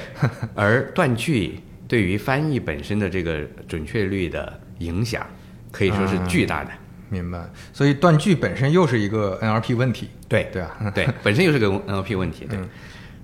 [0.56, 5.26] 而断句对于翻译本身的这个准确率的影响
[5.72, 6.72] 可以说是巨大的。
[7.10, 7.40] 明白。
[7.72, 12.46] 所以断句本身又是一个 NLP 问题，对对啊，对， 本身又是个 NLP 问题。
[12.50, 12.60] 对，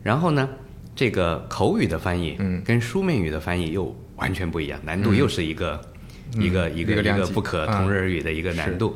[0.03, 0.47] 然后呢，
[0.95, 2.61] 这个口语的翻译，嗯。
[2.63, 5.81] 跟书面语的翻译又完全不一样，难度又是一个、
[6.37, 8.95] 一个一个一个不可同日而语的一个难度，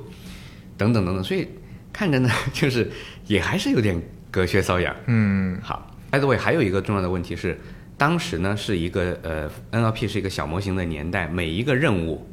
[0.77, 1.45] 等等等等，所以
[1.91, 2.89] 看着呢， 就是
[3.25, 4.01] 也还是有点
[4.37, 4.95] 隔靴搔痒。
[5.07, 7.59] 嗯好，by the way，还有一个重要的问题是，
[7.97, 12.29] 当时呢是一个呃 NLP 是一个小模型的年代，每一个任务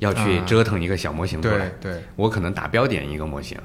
[0.00, 1.70] 要去啊折腾一个小模型出来。
[1.80, 3.56] 对对，我可能打标点一个模型，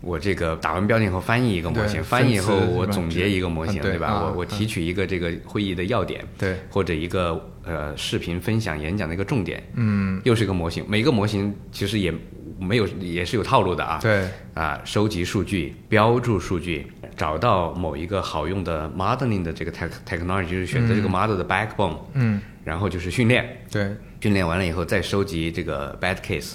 [0.00, 10.82] 我这个打完标点以后翻译一个模型，翻译以后我总结一个模型，对啊我我提取一个这个会议的要点，对，或者一个呃视频分享演讲的一个重点，嗯又是一个模型。
[10.88, 12.10] 每个模型其实也
[12.58, 13.98] 没有也是有套路的啊。
[14.00, 26.54] 对，啊，收集数据，标注数据，找到某一个好用的 modeling 的这个 tech technology，就是选择这个 model 的 backbone，、嗯然后就是训练，对，训练完了以后再收集这个 bad case，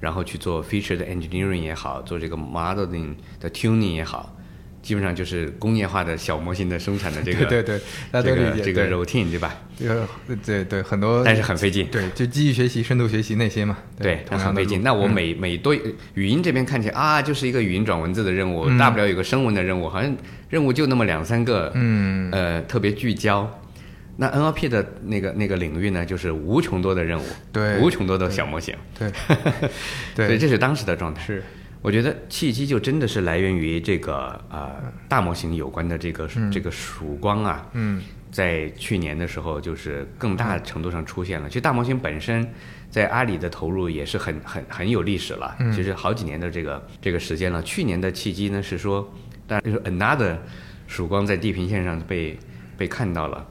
[0.00, 4.34] 然后去做 feature 的 engineering 也好，做这个 modeling 的 tuning 也好，
[4.82, 7.78] 基本上就是工业化的小模型的生产的这个对 对
[8.12, 9.56] 对，这个这个 routine 对吧？
[9.78, 10.08] 这个
[10.44, 11.86] 对对很多，但是很费劲。
[11.90, 14.82] 对，就机器学习、深度学习那些嘛，对，同样很费劲。
[14.82, 15.12] 那我嗯。
[15.12, 15.80] 每、每对
[16.14, 18.78] 语音这边看起来啊，就是一个语音转文字的任务，嗯。
[18.78, 20.16] 大不了有个声纹的任务，好像
[20.48, 22.30] 任务就那么两三个，嗯。
[22.32, 23.48] 呃，特别聚焦。
[24.16, 27.78] 那 NLP 的那个那个领域呢，就是无穷多的任务，对。
[27.78, 29.12] 无穷多的小模型，对。
[30.14, 30.36] 对。
[30.36, 31.22] 这是当时的状态。
[31.24, 31.42] 是
[31.80, 34.76] 我觉得契机就真的是来源于这个呃
[35.08, 38.02] 大模型有关的这个、这个曙光啊，嗯。
[38.30, 41.48] 在去年的时候，就是更大程度上出现了。
[41.48, 42.46] 其实大模型本身
[42.90, 47.62] 在阿里的投入也是很很很有历史了，其实好几年的这个这个时间了。
[47.62, 49.10] 去年的契机呢是说，
[49.46, 50.36] 但就是 another
[50.86, 52.38] 曙光在地平线上被
[52.76, 53.46] 被看到了。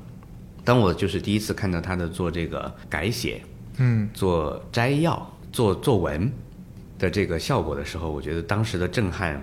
[0.64, 3.42] 当我就是第一次看到他的做这个改写、
[3.80, 4.08] 嗯。
[4.14, 6.32] 做摘要、做作文
[7.00, 9.42] 的这个效果的时候，我觉得当时的震撼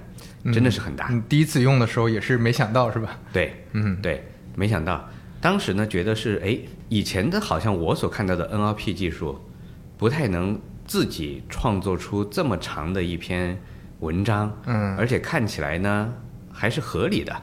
[0.53, 1.09] 真的是很大。
[1.11, 3.19] 嗯，第一次用的时候也是没想到是吧？
[3.33, 5.09] 对，嗯对，没想到
[5.41, 9.39] 当时呢，觉得是哎，以前的好像我所看到的 NLP 技术，
[9.97, 13.59] 不太能自己创作出这么长的一篇
[14.01, 16.13] 文章，嗯而且看起来呢
[16.53, 17.35] 还是合理的，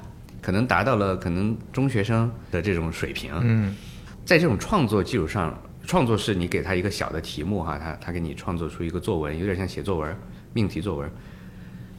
[0.41, 3.31] 可能达到了可能中学生的这种水平。
[3.41, 3.75] 嗯
[4.23, 10.15] 在这种创作基础上，创作是你给他一个小的题目哈，他他给你创作出一个作文，有点像写作文，
[10.53, 11.09] 命题作文。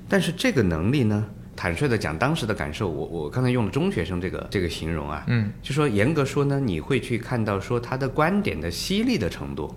[0.08, 9.74] 但是这个能力呢，坦率的讲，当时的感受，我我刚才用了中学生这个这个形容啊，嗯就说严格说呢，你会去看到说他的观点的犀利的程度，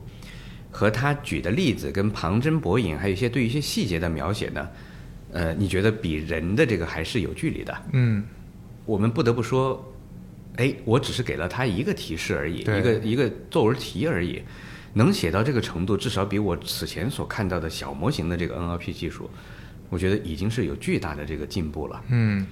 [0.71, 4.67] 和他举的例子跟旁征博引，还有一些对一些细节的描写呢，
[5.31, 7.75] 呃，你觉得比人的这个还是有距离的。
[7.93, 8.23] 嗯
[8.85, 9.94] 我们不得不说，
[10.57, 14.41] 哎，我只是给了他一个提示而已，一个一个作文题而已，
[14.93, 19.29] 能写到这个程度，至少比我此前所看到的小模型的这个 NLP 技术，
[19.89, 22.01] 我觉得已经是有巨大的这个进步了。
[22.09, 22.45] 嗯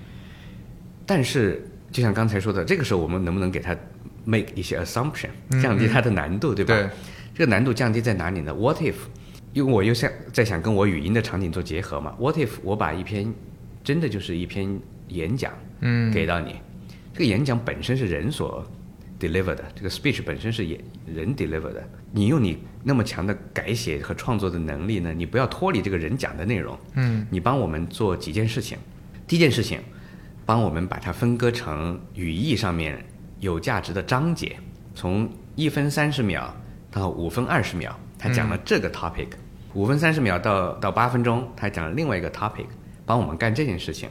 [1.06, 3.76] 但是就像刚才说的，这个时候我们能不能给他
[4.24, 5.30] make 一些 assumption，
[5.62, 6.74] 降低它的难度，对吧？
[6.74, 6.89] 对
[7.36, 8.96] 这个难度降低在哪里呢？What if？
[9.54, 12.16] 因为我又想在想跟我语音的场景做结合嘛。
[12.20, 13.32] What if 我把一篇
[13.84, 16.56] 真的就是一篇演讲，嗯给到你，
[17.13, 18.65] 这个演讲本身是人所
[19.19, 21.88] deliver 的，这个 speech 本身是演人 deliver 的。
[22.12, 28.78] 你用你那么强的改写和创作的能力呢，你不要脱离这个人讲的内容，嗯你帮我们做几件事情。
[29.28, 29.80] 第一件事情，
[30.45, 33.06] 帮我们把它分割成语义上面
[33.39, 34.58] 有价值的章节，
[34.95, 36.52] 从一分三十秒
[36.91, 39.28] 到五分二十秒，他讲了这个 topic；
[39.73, 42.65] 五、分三十秒到到八分钟，他讲了另外一个 topic，
[43.06, 44.10] 帮我们干这件事情。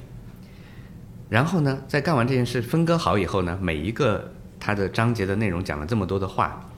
[1.32, 6.68] 然后呢，在干完这件事分割好以后呢，每一个它的章节的内容讲了这么多的话，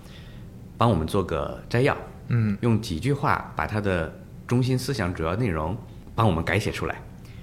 [0.78, 1.96] 帮我们做个摘要，
[2.28, 5.76] 嗯用几句话把它的中心思想、主要内容
[6.14, 7.02] 帮我们改写出来。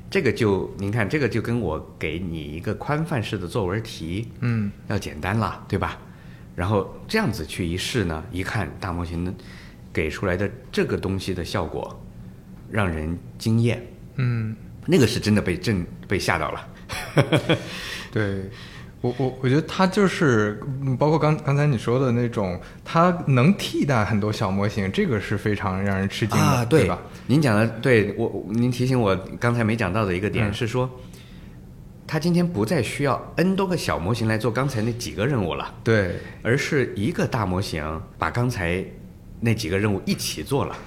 [0.10, 5.98] 这个就您看，这个就跟我给你一个宽泛式的作文题嗯要简单了，对吧？
[6.56, 9.36] 然后这样子去一试呢，一看大模型
[9.92, 12.02] 给出来的这个东西的效果，
[12.70, 16.68] 让人惊艳，嗯，那个是真的被震被吓到了。
[18.12, 18.50] 对。
[19.04, 27.00] 我我我觉得它就是，嗯包括刚刚才你说的那种，它能替代很多小模型，这个是非常让人吃惊的，啊，对吧？？
[27.26, 30.88] 您讲的对我，我您提醒我刚才没讲到的一个点、嗯是说，
[32.06, 38.86] 他今天不再需要 N 多个小模型来做刚才那几个任务了，对，而是一个大模型把刚才
[39.40, 40.78] 那几个任务一起做了。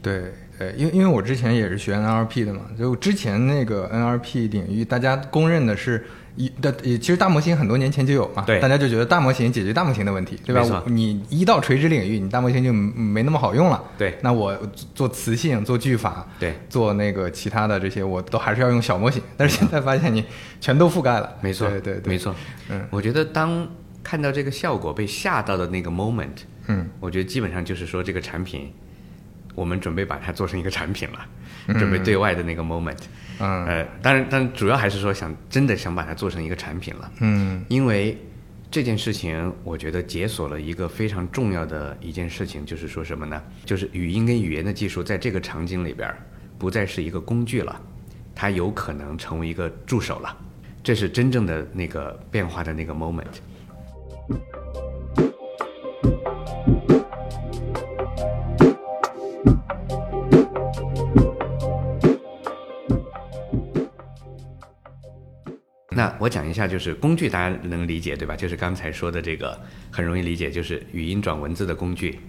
[0.00, 6.04] 对，呃，因为因为我之前也是学 NLP 的嘛，就之前那个 NLP 领域，大家公认的是
[6.36, 10.82] 一的，也其实大模型很多年前就有嘛，对大家就觉得大模型解决大模型的问题，对吧？
[10.86, 13.82] 你一到垂直领域，你大模型就没那么好用了。
[13.98, 14.56] 对那我
[14.94, 19.22] 做词性、做句法、对，做那个其他的这些，我都还是要用小模型。
[19.36, 20.24] 但是现在发现你
[20.60, 22.34] 全都覆盖了，没错，对对对，没错。
[22.70, 23.66] 嗯我觉得当
[24.02, 28.72] 看到这个效果被吓到的那个 moment，嗯我觉得基本上就是说这个产品，
[29.56, 31.26] 我们准备把它做成一个产品了，
[31.78, 32.96] 准备对外的那个 moment。
[33.40, 37.10] 嗯呃，当然，当然主要还是说想真的想把它做成一个产品了。
[37.20, 38.16] 嗯因为
[38.70, 43.42] 这件事情，我觉得解锁了一个非常重要的一件事情，就是说什么呢？
[43.64, 46.14] 就是语音跟语言的技术在这个场景里边
[46.58, 47.80] 不再是一个工具了，
[48.34, 50.36] 它有可能成为一个助手了。
[50.82, 53.24] 这是真正的那个变化的那个 moment。
[65.96, 68.36] 那我讲一下，就是工具，大家能理解对吧？
[68.36, 69.58] 就是刚才说的这个
[69.90, 72.20] 很容易理解，就是语音转文字的工具。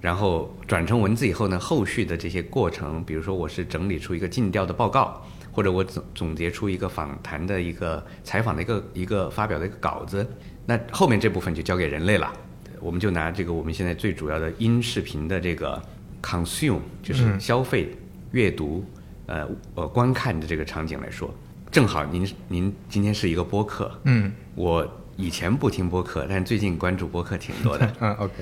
[0.00, 5.20] 然后转成文字以后呢，后续的这些过程，比如说我是整理出一个尽调的报告，
[5.50, 10.24] 或者我总总结出一个访谈的一个采访的一个一个发表的一个稿子，
[10.66, 12.32] 那后面这部分就交给人类了。
[12.80, 15.82] 我们就拿这个我们现在最主要的音视频的这个
[16.22, 17.90] consume，就是消费、
[18.30, 18.82] 阅读、
[19.26, 21.34] 呃呃观看的这个场景来说，
[21.70, 27.90] 正好您您今天是一个播客，嗯我以前不听播客，但是最近关注播客挺多的。
[28.00, 28.32] 嗯， OK，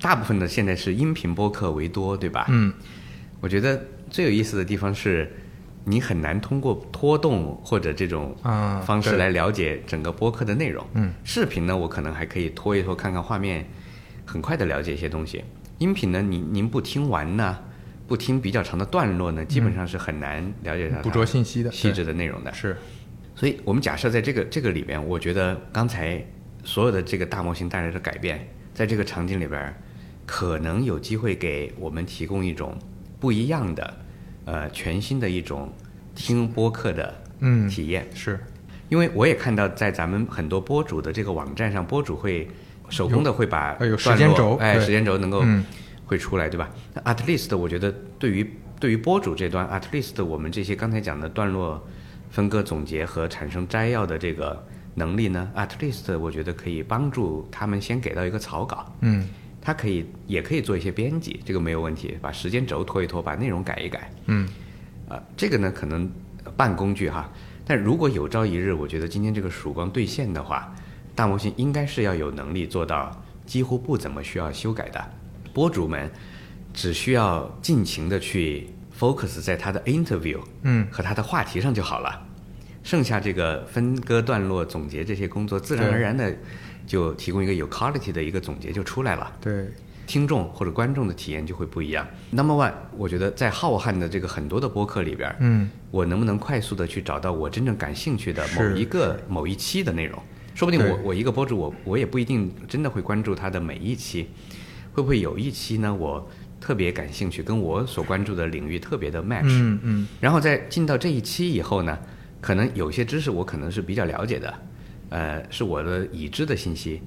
[0.00, 2.46] 大部分的现在是音频播客为多，对吧？
[2.50, 2.72] 嗯
[3.40, 5.28] 我觉得最有意思的地方是，
[5.84, 8.36] 你很难通过拖动或者这种
[8.86, 10.86] 方式来了解整个播客的内容。
[10.94, 13.66] 嗯，视频呢，我可能还可以拖一拖，看看画面，
[14.24, 15.42] 很快的了解一些东西。
[15.78, 17.58] 音频呢，您您不听完呢，
[18.12, 22.52] 不听比较长的段落呢，基本上是很难了解到它捕捉信息的细致的内容的。
[22.52, 22.76] 是，
[23.34, 26.22] 所以我们假设在这个这个里边，我觉得刚才
[26.62, 29.74] 所有的这个大模型带来的改变，在这个场景里边，
[30.26, 32.76] 可能有机会给我们提供一种
[33.18, 33.94] 不一样的、
[34.44, 35.72] 呃全新的一种
[36.14, 38.06] 听播客的嗯体验。
[38.14, 38.38] 是，
[38.90, 42.46] 因为我也看到在咱们很多播主的这个网站上，播主会
[42.90, 45.64] 手工的会把时间轴哎，时间轴能够嗯
[46.12, 46.68] 会出来，对吧？
[46.92, 48.48] 那 at least 我觉得对于
[48.78, 51.82] 对于播主这端，at least 我们这些刚才讲的段落
[52.30, 54.62] 分割、总结和产生摘要的这个
[54.94, 59.26] 能力呢，at least 我觉得可以帮助他们先给到一个草稿，嗯。
[59.64, 64.48] 他可以也可以做一些编辑，这个没有问题，把时间轴拖一拖，把内容改一改，嗯。
[65.08, 66.10] 啊，这个呢可能
[66.56, 67.30] 半工具哈，
[67.64, 70.74] 但如果有朝一日，我觉得今天这个曙光兑现的话，
[71.14, 75.10] 大模型应该是要有能力做到几乎不怎么需要修改的，
[75.52, 76.10] 播主们
[76.72, 82.26] 只需要尽情的去 focus 在他的 interview 嗯和他的话题上就好了，
[82.82, 86.34] 剩下这个分割段落、总结这些工作，自然而然的
[86.86, 89.32] 就提供一个有 quality 的一个总结就出来了。
[89.40, 89.68] 对，
[90.06, 92.06] 听众或者观众的体验就会不一样。
[92.30, 100.20] Number one，我觉得在浩瀚的这个很多的播客里边，嗯，我能不能快速的去找到我真正感兴趣的某一个某一期的内容？
[100.54, 104.28] 说不定我我一个博主我我也不一定真的会关注他的每一期，
[104.92, 106.28] 会不会有一期呢我
[106.60, 109.48] 特别感兴趣，跟我所关注的领域特别的 match？
[109.48, 110.08] 嗯嗯。
[110.20, 111.98] 然后在进到这一期以后呢，
[112.40, 114.54] 可能有些知识我可能是比较了解的，
[115.08, 117.02] 呃，是我的已知的信息，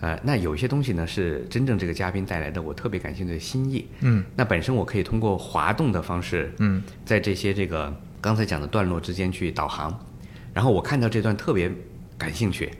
[0.00, 4.22] 呃，那有些东西呢是真正这个嘉宾带来的我特别感兴趣的新意，嗯。
[4.36, 6.80] 那本身我可以通过滑动的方式，嗯。
[7.04, 10.06] 在这些这个刚才讲的段落之间去导航，
[10.54, 11.68] 然后我看到这段特别
[12.16, 12.70] 感兴趣，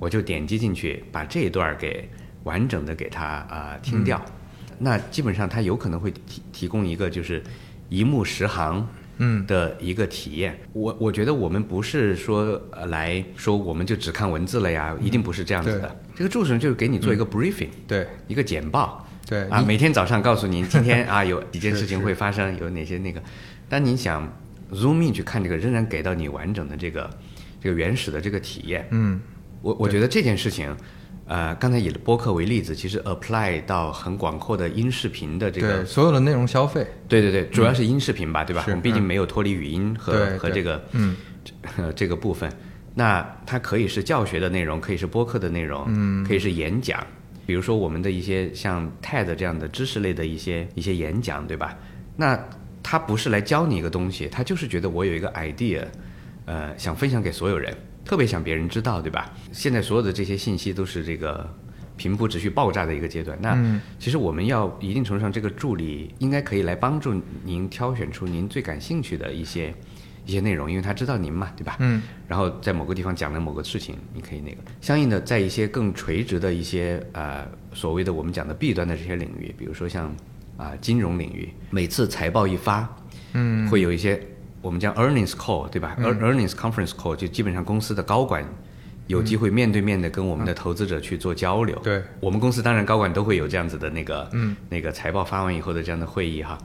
[0.00, 2.08] 我就点击进去把这一段给
[2.46, 4.24] 完整的给它啊、呃听掉，
[4.78, 7.42] 那基本上他有可能会提提供一个就是
[7.88, 8.86] 一目十行。
[9.18, 9.46] 嗯。
[9.46, 15.88] 的一个体验，我我觉得我们不是说呃来说我们就只看文字了呀，一定不是这样子的。
[16.14, 18.06] 这个助手就是给你做一个 briefing，、对。
[18.28, 23.22] 一个简报，对啊，每天早上告诉您 今天啊有几件事情会发生，有哪些那个。
[23.70, 24.30] 当你想
[24.70, 27.08] zoom in 去看这个，仍然给到你完整的这个
[27.58, 28.86] 这个原始的这个体验。
[28.90, 29.18] 嗯。
[29.62, 30.76] 我我觉得这件事情，
[31.26, 38.62] 呃，刚才以播客为例子，其实 apply 到很广阔的音视频的这个对所有的内容消费，对对对，主要是音视频吧，对吧？
[38.66, 41.16] 我们毕竟嗯没有脱离语音和和这个嗯
[41.76, 42.50] 呃 这个部分。
[42.94, 47.04] 那它可以是教学的内容，可以是播客的内容，嗯，可以是演讲，
[47.44, 51.76] 比如说我们的一些像 TED 这样的知识类的一些一些演讲，对吧？
[52.16, 52.38] 那
[52.82, 55.82] 它不是来教你一个东西，它就是觉得我有一个 idea，
[56.46, 59.30] 呃，想分享给所有人，特别想别人知道，对吧？
[59.52, 61.46] 现在所有的这些信息都是这个
[61.96, 63.36] 平铺直叙爆炸的一个阶段。
[63.42, 69.74] 那嗯其实我们要一定程度上，这个助理应该可以来帮助您挑选出您最感兴趣的一些
[70.24, 71.76] 一些内容，因为他知道您嘛，对吧？
[71.80, 80.14] 嗯然后在某个地方讲了某个事情，你可以那个相应的，在一些更垂直的一些呃所谓的我们讲的弊端的这些领域，比如说像
[80.56, 82.88] 啊、金融领域，每次财报一发，
[83.34, 84.20] 嗯会有一些
[84.66, 88.44] 我们叫 earnings call，对吧、e a r n i n g s conference call 就基本上公司的高管
[89.06, 91.78] 有机会面对面的跟我们的投资者去做交流。
[91.84, 96.58] 对我们公司当然高管都会有这样子的那个，嗯，那个财报发完以后的这样的会议哈。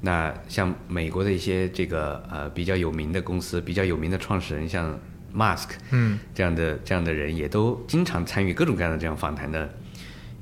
[0.00, 4.98] 那像美国的一些这个呃比较有名的公司，比较有名的创始人，像
[5.34, 9.68] Musk，嗯这样的这样的人，也都经常参与各种各样的这样访谈的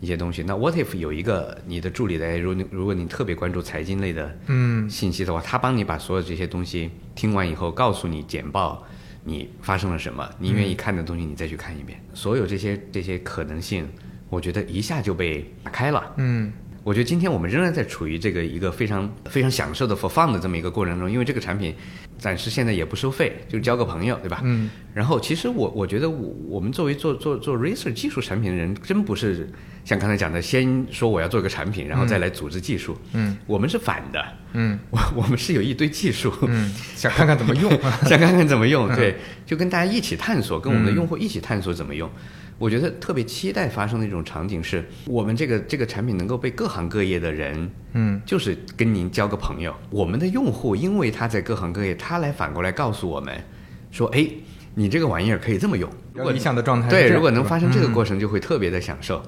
[0.01, 0.43] 一些东西。
[0.43, 8.85] 那 What if 有一个你的助理来，如果如果你特别关注财经类的嗯信息的话，他帮你把所有这些东西听完以后，告诉你简报
[9.25, 13.87] 你发生了什么，你愿意看的东西你再去看一遍，所有这些这些可能性，
[14.29, 16.15] 我觉得一下就被打开了。
[16.17, 21.75] 嗯我觉得今天我们仍然在处于这个一个非常非常享受的 for fun 的这么一个过程中，因为这个产品
[22.17, 24.41] 暂时现在也不收费，就是交个朋友，对吧？
[24.45, 24.71] 嗯。
[24.95, 29.47] 然后其实我我觉得我我们作为做做做 research 技术产品的人，真不是
[29.85, 32.97] 像刚才讲的，先说我要做一个产品，然后再来组织技术。
[33.13, 37.71] 嗯，我们是反的，嗯 我我们是有一堆技术，嗯，想看看怎么用。
[38.07, 39.17] 想看看怎么用，嗯对，
[39.47, 42.09] 就跟大家一起探索，跟我们的用户一起探索怎么用。
[42.59, 49.75] 我觉得特别期待发生的一种场景是，我们这个这个产品能够被各行各业的人，嗯就是跟您交个朋友。
[49.89, 53.35] 我们的用户因为他在各行各业，他来反过来告诉我们，
[53.91, 54.29] 说，哎，
[54.75, 55.89] 你这个玩意儿可以这么用。
[56.13, 59.23] 如果理想的状态对，如果能发生这个嗯过程，就会特别的享受。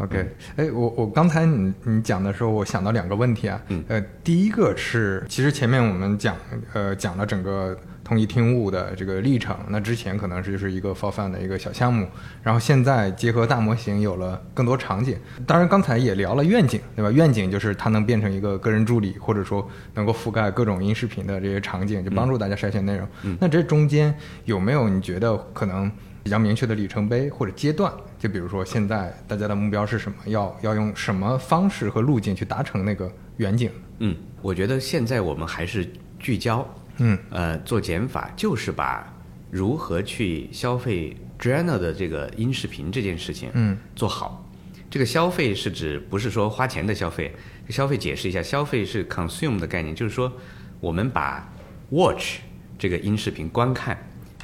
[0.00, 0.26] OK，
[0.56, 3.60] 哎，我我刚才你你讲的时候，我想到两个问题啊。
[3.68, 6.34] 嗯呃，第一个是，其实前面我们讲
[6.72, 12.08] 呃讲了整个通义听悟的这个历程，那之前可能是就是一个 for fun 的一个小项目，
[12.42, 15.18] 然后现在结合大模型有了更多场景。
[15.46, 17.10] 当然刚才也聊了愿景，对吧？
[17.10, 23.06] 愿景就是它能变成一个个人助理，或者说能够覆盖各种音视频的这些场景，就帮助大家筛选内容。
[23.38, 24.14] 那这中间
[24.46, 25.92] 有没有你觉得可能？
[26.22, 27.90] 比较明确的里程碑或者阶段，
[28.20, 33.70] 就比如说现在大家的目标是什么，要要用什么方式和路径去达成那个远景。
[34.00, 36.68] 嗯，我觉得现在我们还是聚焦，
[36.98, 39.10] 嗯呃，做减法，就是把
[39.50, 44.46] 如何去消费 journal 的这个音视频这件事情，嗯，做好。
[44.90, 47.34] 这个消费是指不是说花钱的消费，
[47.70, 50.30] 消费解释一下，消费是 consume 的概念，就是说
[50.78, 51.50] 我们把
[51.88, 52.40] watch
[52.78, 53.96] 这个音视频观看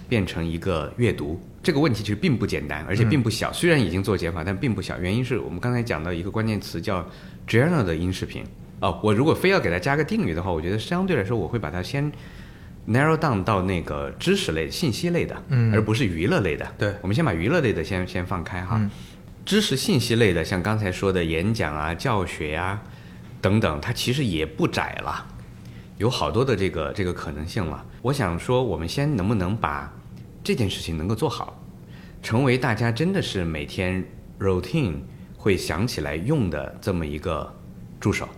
[0.09, 1.39] 变成一个阅读。
[1.67, 3.53] 这个问题其实并不简单，而且并不小。
[3.53, 4.97] 虽然已经做减法，但并不小。
[5.01, 7.05] 原因是我们刚才讲到一个关键词叫
[7.49, 8.45] journal 的音视频。
[8.79, 12.05] 哦，我如果非要给它加个定语的话，我觉得相对来说，我会把它先
[12.87, 16.65] narrow down 到那个知识类、信息类的，嗯而不是娱乐类的。
[16.79, 18.77] 对我们先把娱乐类的先先放开哈。
[18.79, 18.89] 嗯
[19.45, 22.81] 知识信息类的，像刚才说的演讲啊、教学呀、
[23.41, 25.27] 等等，它其实也不窄了，
[25.99, 27.85] 有好多的这个这个可能性了。
[28.03, 29.93] 我想说，我们先能不能把
[30.47, 31.61] 这件事情能够做好，
[32.23, 34.05] 成为大家真的是每天
[34.39, 34.95] routine
[35.37, 37.53] 会想起来用的这么一个
[37.99, 38.29] 助手。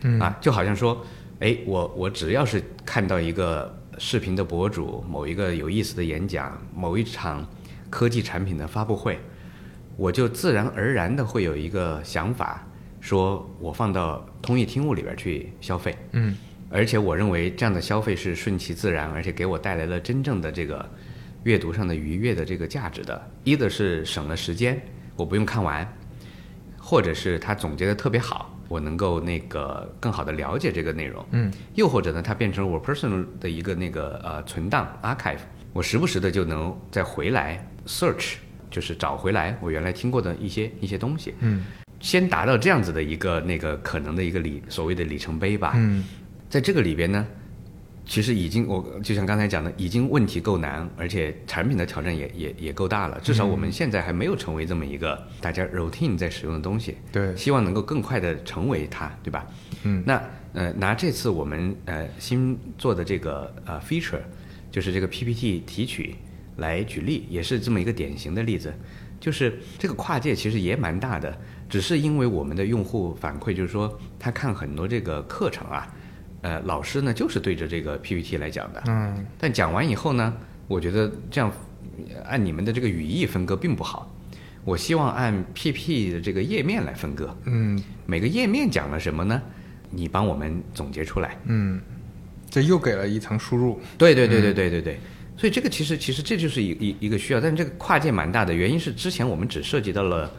[0.00, 1.06] 嗯啊，就好像说，
[1.38, 7.48] 哎，我我只要是看到一个视频的博主，某一个有意思的演讲，某一场
[7.88, 9.20] 科技产品的发布会，
[9.96, 12.66] 我就自然而然的会有一个想法，
[12.98, 15.96] 说我放到通义听物里边去消费。
[16.10, 16.36] 嗯
[16.74, 20.88] 而且我认为这样的消费是顺其自然，而且给我带来了真正的这个
[21.44, 23.30] 阅读上的愉悦的这个价值的。
[23.44, 24.80] 一的是省了时间，
[25.16, 25.86] 我不用看完，
[26.78, 31.24] 或者是他总结的特别好，我能够那个更好的了解这个内容。
[31.32, 35.40] 嗯，又或者呢，它变成我 personal 的一个那个呃存档 archive，
[35.72, 38.34] 我时不时的就能再回来 search，
[38.70, 41.34] 就是找回来我原来听过的一些一些东西。
[41.40, 41.64] 嗯
[42.00, 45.72] 先达到这样子的一个那个可能的一个里所谓的里程碑吧。
[45.76, 46.04] 嗯
[46.48, 47.24] 在这个里边呢，
[48.04, 53.18] 其实已经我就像刚才讲的，已经问题够难，而且产品的挑战也也也够大了。
[53.20, 59.46] 至少我们现在还没有成为这么一个大家 routine 在使用的东西，对希望能够更快的成为它，对吧？
[59.84, 60.22] 嗯那
[60.52, 64.20] 呃，拿这次我们呃新做的这个呃 feature，
[64.70, 66.16] 就是这个 PPT 提取
[66.56, 68.72] 来举例，也是这么一个典型的例子。
[69.18, 71.38] 就是这个跨界其实也蛮大的，
[71.70, 75.88] 只是因为我们的用户反馈就是说，他看很多这个课程啊，
[76.42, 80.34] 呃，老师呢就是对着这个 PPT 来讲的，嗯但讲完以后呢，
[80.68, 81.50] 我觉得这样
[82.14, 84.14] 呃按你们的这个语义分割并不好。
[84.64, 89.40] 我希望按 PP 的这个页面来分割，嗯每个页面讲了什么呢？
[89.90, 91.36] 你帮我们总结出来。
[91.46, 91.80] 嗯，
[92.48, 93.80] 这又给了一层输入。
[93.98, 94.98] 对对对对对对对。
[95.36, 100.30] 所以这个其实其实这就是一一一个需要，但是这个跨界蛮大的，原因是之前我们只涉及到了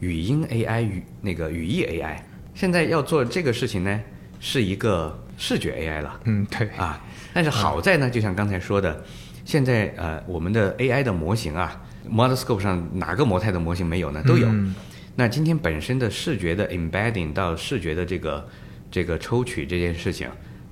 [0.00, 2.16] 语音 AI 语那个语义 AI，
[2.54, 4.00] 现在要做这个事情呢，
[4.38, 6.20] 是一个视觉 AI 了。
[6.24, 7.04] 嗯，对，啊。
[7.32, 9.04] 但是好在呢，就像刚才说的，
[9.44, 14.22] 现在呃，我们的 AI 的模型啊，ModelScope 上哪个模态的模型没有呢？
[14.26, 14.46] 都有。
[14.48, 14.74] 嗯
[15.14, 18.48] 那今天本身的视觉的 embedding 到视觉的这个
[18.90, 20.26] 这个抽取这件事情，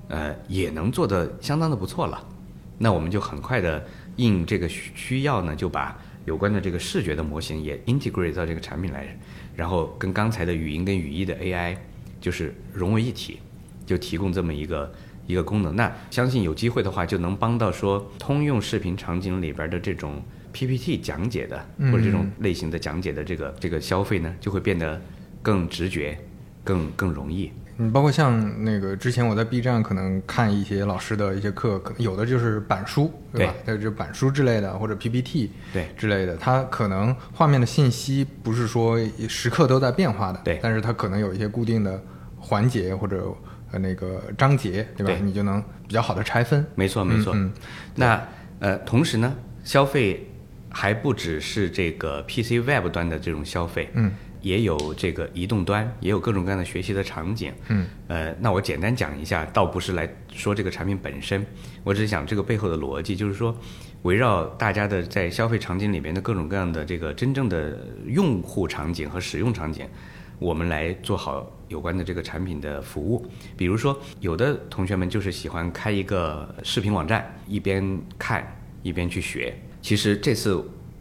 [0.09, 2.27] 呃，也能做得相当的不错了。
[2.79, 3.87] 那我们就很快的
[4.17, 5.95] 应这个需需要呢，就把
[6.25, 9.15] 有关的这个视觉的模型也 integrate 到这个产品来，
[9.55, 11.77] 然后跟刚才的语音跟语义的 AI
[12.19, 13.41] 就是融为一体，
[13.91, 14.93] 就提供这么一个
[15.27, 15.75] 一个功能。
[15.75, 20.23] 那相信有机会的话，就能帮到说通用视频场景里边的这种
[20.53, 21.59] PPT 讲解的
[21.91, 25.01] 或者这种类型的讲解的这个这个消费呢，就会变得
[25.43, 26.17] 更直觉、
[26.63, 27.51] 更更容易。
[27.79, 33.55] 嗯，包括像那个之前我在 B 站可能看一些老师的一些课，可能有的就是板书，对吧？
[33.67, 42.01] 对，就板书之类的，或者 PPT 对之类的，它可能画面的信息不是说时刻都在变化的，对但是它可能有一些固定的
[42.39, 43.33] 环节或者
[43.73, 45.13] 呃那个章节，对吧？
[45.13, 46.65] 对你就能比较好的拆分。
[46.75, 47.33] 没错，没错。
[47.35, 47.53] 嗯
[47.95, 48.23] 那
[48.59, 50.29] 呃，同时呢，消费
[50.69, 54.13] 还不只是这个 PC Web 端的这种消费，嗯，
[54.43, 57.53] 也有这个移动端，也有各种各样的学习的场景。
[57.69, 61.45] 嗯，呃，那我简单讲一下，倒不是来说这个产品本身，
[61.83, 63.57] 我只是讲这个背后的逻辑，就是说，
[64.03, 69.87] 围绕大家的在消费场景里面的各种各样的这个真正的用户场景和使用场景。
[70.41, 73.25] 我们来做好有关的这个产品的服务。
[73.57, 79.57] 比如说，有的同学们就是喜欢开一个视频网站，一边看一边去学。
[79.81, 80.57] 其实这次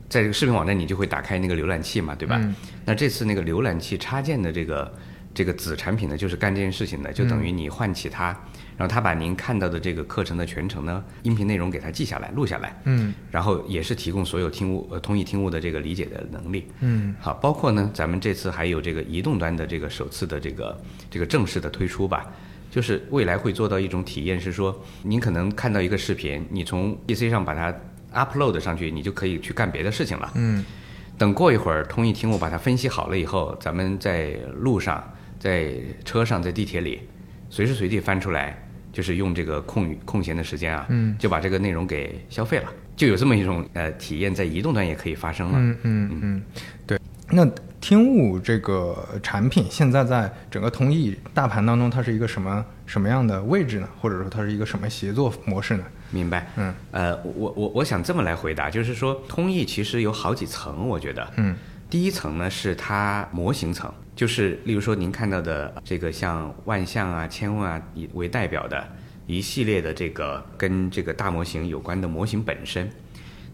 [0.07, 2.37] 在这个视频网站，你就会打开那个浏览器嘛，对吧？
[2.39, 2.53] 嗯
[2.85, 4.93] 那这次那个浏览器插件的这个
[5.33, 8.37] 这个子产品呢，就是干这件事情的，就等于你唤起它，
[8.79, 12.81] 然后他把您看到的这个课程的全程呢，音频内容给他记下来、录下来。
[12.85, 16.65] 嗯然后也是提供所有听物呃通义听物的这个理解的能力。
[16.79, 22.25] 嗯好，包括呢，咱们这次还有这个移动端的这个首次的这个这个正式的推出吧，
[22.71, 27.77] 就是未来会做到一种体验，是说您可能看到一个视频，你从 PC 上把它
[28.13, 30.31] upload 上去，你就可以去干别的事情了。
[30.35, 30.63] 嗯
[31.17, 35.03] 等过一会儿，通义听物把它分析好了以后，咱们在路上、
[35.37, 35.73] 在
[36.05, 37.01] 车上、在地铁里，
[37.49, 38.57] 随时随地翻出来，
[38.91, 45.53] 就是用这个空空闲的时间啊，嗯就把这个内容给消费了，就有这么一种呃体验，在移动端也可以发生了。
[45.57, 46.43] 嗯嗯嗯，
[46.85, 46.99] 对。
[47.31, 47.47] 那
[47.79, 53.87] 听物这个产品现在在整个通义大盘当中，它是一个什么什么样的位置呢？
[54.01, 55.83] 或者说它是一个什么协作模式呢？
[56.11, 56.47] 明白？
[56.57, 61.31] 嗯呃，我我我想这么来回答，就是说通义其实有好几层，我觉得。
[61.37, 61.55] 嗯
[61.89, 68.87] 第一层呢是它模型层，就是例如说您看到的这个像万象啊、千问啊以为代表的
[69.25, 72.87] 一系列的这个跟这个大模型有关的模型本身。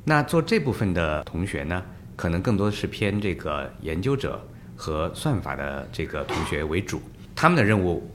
[0.03, 1.81] 那做这部分的同学呢，
[2.17, 7.01] 可能更多的是偏这个研究者和算法的这个同学为主，
[7.33, 8.11] 他们的任务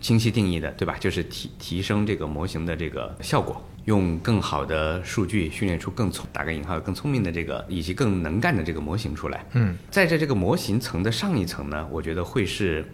[0.00, 0.96] 清晰定义的，对吧？
[0.98, 9.44] 就是提提升这个模型的这个效果，用更好的数据训练出更聪打个引号更聪明的这个以及更能干的这个模型出来。
[9.52, 12.84] 嗯，在这这个模型层的上一层呢，我觉得会是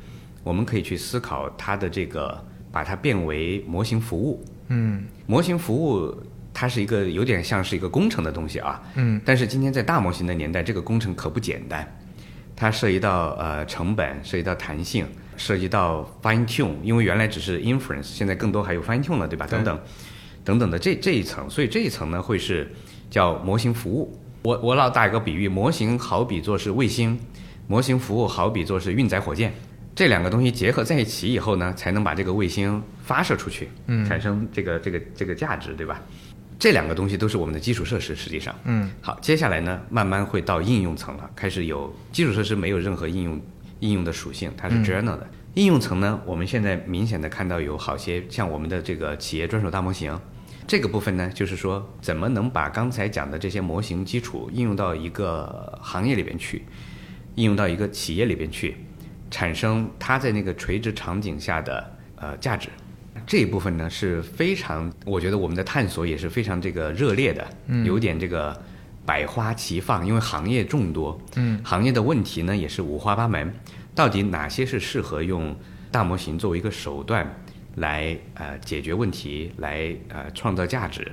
[0.43, 4.45] 我们可以去思考它的这个把它变为模型服务。
[4.68, 5.05] 嗯。
[5.26, 6.14] 模型服务
[6.55, 9.20] 它是一个有点像是一个工程的东西啊，嗯。
[9.24, 11.87] 但是今天在大模型的年代，这个工程可不简单，
[12.55, 15.07] 它涉及到呃成本，涉及到弹性，
[15.37, 19.47] 涉及到 fine tune，因为原来只是 inference，现在更多还有 fine tune 了，对吧？
[19.47, 19.59] 对。
[19.59, 19.80] 等等，
[20.47, 22.73] 等等的这这一层，所以这一层呢会是
[23.11, 24.17] 叫模型服务。
[24.43, 27.19] 我我老打一个比喻，模型好比做是卫星，
[27.67, 29.53] 模型服务好比做是运载火箭。
[29.93, 36.01] 这两个东西结合在一起以后呢，才能把这个卫星发射出去，嗯产生这个这个这个价值，对吧？
[36.61, 38.55] 这两个东西都是我们的基础设施，实际上。
[38.65, 43.41] 嗯好，接下来呢，慢慢会到应用层了，开始有基础设施没有任何应用
[43.81, 45.29] 应用的属性，它是 general 的。
[45.55, 50.19] 应用层呢，我们现在明显的看到有好些像我们的这个企业专属大模型，
[50.67, 56.64] 这个部分呢，就是说怎么能把刚才讲的这些模型基础应用到一个行业里边去，
[57.37, 58.77] 应用到一个企业里边去，
[59.31, 62.69] 产生它在那个垂直场景下的呃价值。
[63.27, 67.47] 这一部分呢是非常，我觉得我们的探索也是非常这个热烈的，
[67.85, 68.61] 有点这个
[69.05, 73.55] 百花齐放，因为行业众多，嗯，行业的问题呢也是五花八门，
[73.95, 75.57] 到底哪些是适合用
[75.91, 77.43] 大模型作为一个手段
[77.77, 81.11] 来呃解决问题，来呃创造价值？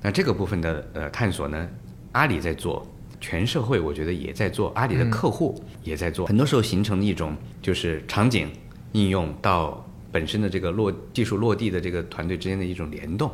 [0.00, 1.68] 那这个部分的呃探索呢，
[2.12, 2.86] 阿里在做，
[3.20, 8.50] 全社会我觉得也在做，阿里的客户也在做，很多时候形成的一种就是场景
[8.92, 13.32] 应用到本身的这个落技术落地的这个团队之间的一种联动。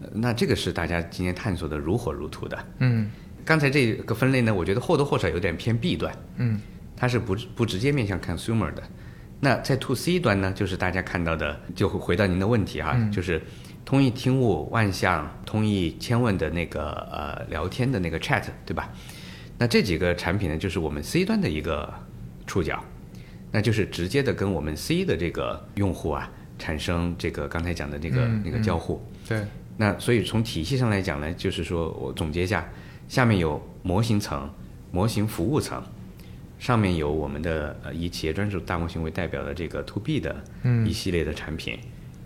[0.00, 2.58] 呃那这个是大家今天探索的如火如荼的。
[2.78, 3.10] 嗯
[3.44, 6.60] 刚才这个分类呢，我觉得或多或少有点偏 B 端，嗯
[6.96, 8.82] 它是不不直接面向 consumer 的。
[9.40, 13.40] 那在 to C 端呢，就是大家看到的，就会回到您的问题哈、嗯就是
[13.84, 18.90] 通义听物、万象、通义千问的那个呃聊天的那个 chat，对吧？
[19.58, 21.92] 那这几个产品呢，就是我们 C 端的一个
[22.46, 22.82] 触角，
[23.52, 29.00] 那就是直接的跟我们 C 的这个用户啊产生这个刚才讲的那个、那个交互。
[29.28, 29.42] 对，
[29.76, 32.66] 那所以从体系上来讲呢，就是说我总结一下，
[33.08, 34.50] 下面有模型层、
[34.90, 35.82] 模型服务层，
[36.58, 40.86] 上面有我们的呃以企业专属大模型为代表的这个 to B 的嗯。
[40.86, 41.78] 一系列的产品，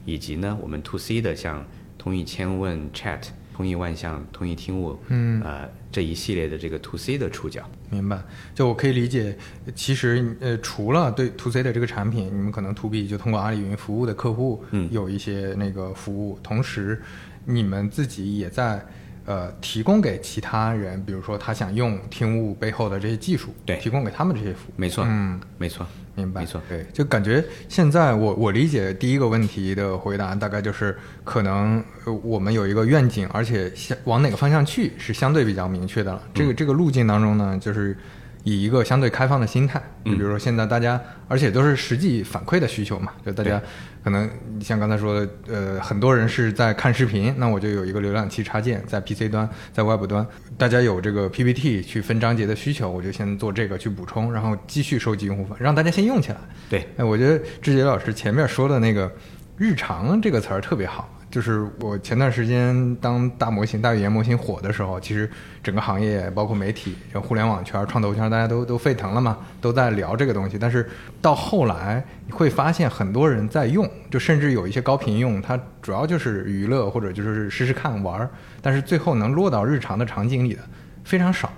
[0.04, 1.66] 以及呢我们 to C 的像
[1.98, 3.20] 通义千问 Chat、
[3.54, 5.42] 通义万象、通义听物，嗯。
[5.42, 7.68] 呃这一系列的这个 to C 的触角。
[7.90, 8.22] 明白，
[8.54, 9.36] 就我可以理解，
[9.74, 14.88] 其实呃，除了对 to C 的这个产品，你们可能 to B 就通过阿里云服务的客户，嗯。
[14.92, 17.02] 有一些那个服务，同时
[17.44, 18.86] 你们自己也在
[19.26, 23.76] 呃提供给其他人，比如说他想用听悟背后的这些技术，对。
[23.76, 26.60] 提供给他们这些服务，没错，嗯，没错，明白，没错。
[26.68, 36.22] 对，就感觉现在我我理解第一个问题的回答大概就是，可能呃我们有一个愿景，而且相往哪个方向去是相对比较明确的了。
[36.34, 37.96] 这个这个路径当中呢，就是
[38.44, 40.16] 以一个相对开放的心态，就嗯。
[40.16, 43.60] 比如说现在大家，而且都是实际反馈的需求嘛，就大家
[44.02, 44.28] 可能
[44.60, 50.26] 像刚才说的，呃，很多人是在看视频，那我就有一个浏览器插件在 PC 端，在 Web 端，
[50.56, 56.38] 大家有这个 PPT 去分章节的需求，我就先做这个去补充，然后继续收集用户反，让大家先用起来。
[56.68, 59.12] 对，哎，我觉得志杰老师前面说的那个
[59.56, 61.08] “日常”这个词儿特别好。
[61.30, 65.30] 就是我前段时间当大模型、大语言模型火的时候，其实
[65.62, 70.58] 整个行业包括媒体、就互联网圈、创投圈，大家都都沸腾了嘛，都在聊这个东西。
[70.58, 70.88] 但是
[71.22, 78.28] 到后来，你会发现很多人在用，就甚至有一些高频用，它主要就是娱乐或者就是试试看玩儿，
[78.60, 80.60] 但是最后能落到日常的场景里的
[81.04, 81.52] 非常少，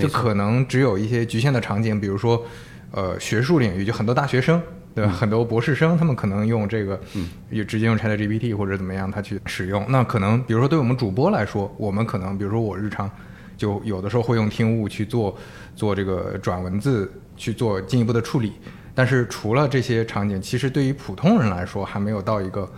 [0.00, 2.42] 就可能只有一些局限的场景，比如说，
[2.92, 4.62] 呃，学术领域就很多大学生，
[4.98, 5.12] 对吧？
[5.12, 9.86] 很多博士生，他们可能用这个，嗯，也直接用 Chat GPT 或者怎么样，他去使用。
[9.88, 13.08] 那可能，比如说对我们主播来说，我们可能，比如说我日常
[13.56, 15.38] 就有的时候会用听悟去做
[15.76, 18.54] 做这个转文字，去做进一步的处理。
[18.92, 22.68] 但是除了这些场景，其实对于普通人来说，还没有到一个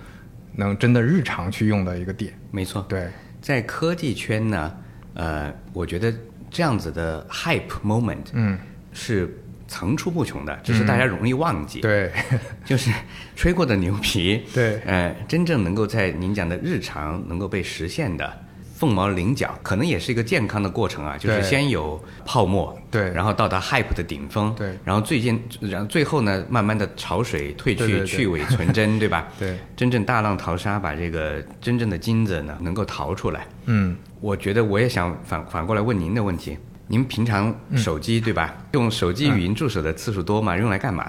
[0.56, 2.38] 能真的日常去用的一个点。
[2.50, 2.84] 没错。
[2.86, 3.08] 对，
[3.40, 4.74] 在科技圈呢，
[5.14, 6.12] 呃，我觉得
[6.50, 8.58] 这样子的 hype moment，嗯，
[8.92, 9.34] 是
[9.70, 12.10] 层出不穷的，只是大家容易忘记。，对，
[12.66, 12.90] 就是
[13.36, 18.30] 吹过的牛皮， 对呃，真正能够在您讲的日常能够被实现的。
[18.74, 29.28] 凤毛麟角，可能也是一个健康的过程啊，就是先有泡沫，对然后到达 hype 的顶峰，对然后最近，然后最后呢，慢慢的潮水退去，对对对去伪存真，对吧？
[29.38, 33.46] 对，真正大浪淘沙，把这个真正的金子呢，能够淘出来。
[33.66, 36.56] 嗯，我觉得我也想反反过来问您的问题：
[36.91, 38.53] 您平常手机、对吧？
[38.72, 40.57] 用手机语音助手的次数多吗？
[40.57, 41.09] 用来干嘛？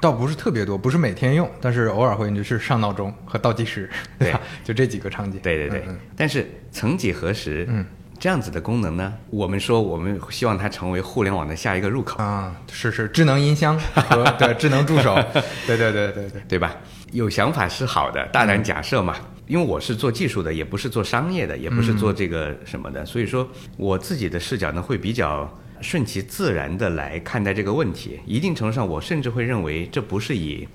[0.00, 4.40] 倒不是特别多，不是每天用，但是偶尔会就是上闹钟和倒计时，对吧？
[4.64, 5.38] 就这几个场景。
[5.42, 7.84] 对对对，嗯但是曾几何时，嗯，
[8.18, 15.14] 这样子的功能呢，我们说我们希望它成为互联网的下一个入口，啊，是是，智能音箱和对智能助手，
[15.68, 16.74] 对对对对对，对吧？
[17.12, 19.14] 有想法是好的，大胆假设嘛。
[19.48, 28.20] 因为我是做技术的，也不是做商业的，也不是做这个什么的，所以说我自己的视角呢会比较顺其自然的来看待这个问题。
[28.26, 30.68] 一定程度上，我甚至会认为这不是以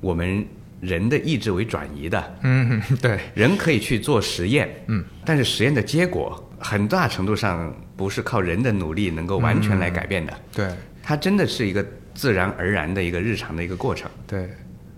[0.00, 0.46] 我们
[0.80, 10.68] 人的意志为转移的，嗯，对，人可以去做实验，嗯，但是实验的结果很大程度上不是靠人的努力能够完全来改变的，对
[11.02, 14.08] 它真的是一个自然而然的一个日常的一个过程。
[14.28, 14.48] 对。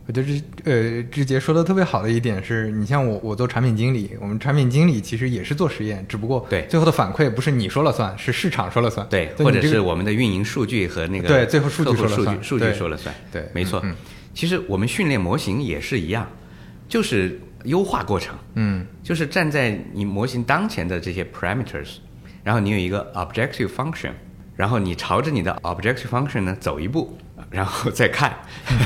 [0.07, 6.67] 我觉得志呃志杰说的特别好的一点是，你像我我做产品经理，我们产品经理其实也是做实验，只不过对。
[6.69, 12.43] 最后的反馈不是你说了算，是市场说了算，对，或者是我们的运营数据和那个对最后数据说了算。
[12.43, 13.83] 数据说了算，对没错。
[14.35, 16.29] 其实我们训练模型也是一样，
[16.87, 18.87] 就是优化过程，嗯。
[19.03, 21.97] 就是站在你模型当前的这些 parameters，
[22.43, 24.11] 然后你有一个 objective function，
[24.57, 27.17] 然后你朝着你的 objective function 呢走一步，
[27.55, 28.35] 然后再看，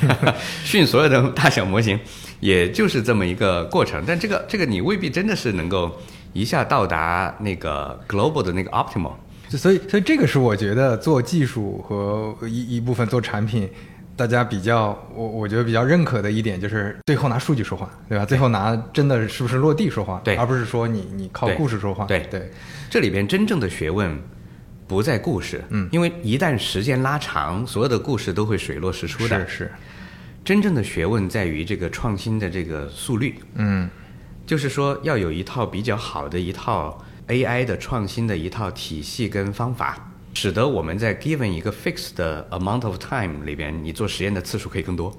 [0.64, 1.98] 训所有的大小模型，
[2.40, 4.04] 也就是这么一个过程。
[4.06, 5.98] 但这个这个你未必真的是能够
[6.34, 9.14] 一下到达那个 global 的那个 optimal。
[9.50, 13.66] 所以，所以这个是我觉得做技术和一一部分做产品，
[14.14, 18.26] 大家比较我我觉得比较认可的一点就是最后拿数据说话，对吧？
[18.26, 22.50] 最后拿真的是不是落地说话，对而不是说你你靠故事说话，对对
[22.90, 24.14] 这里边真正的学问
[24.88, 29.46] 不在故事，嗯因为一旦时间拉长，所有的故事都会水落石出的。
[29.46, 29.72] 是是，
[30.44, 33.88] 真正的学问在于这个创新的这个速率，嗯
[34.46, 45.14] 就是说要有一套比较好的一套 AI 的创新的一套体系跟方法，使得我们在 given 一个 fixed 的 amount of time 里边，你做实验的次数可以更多。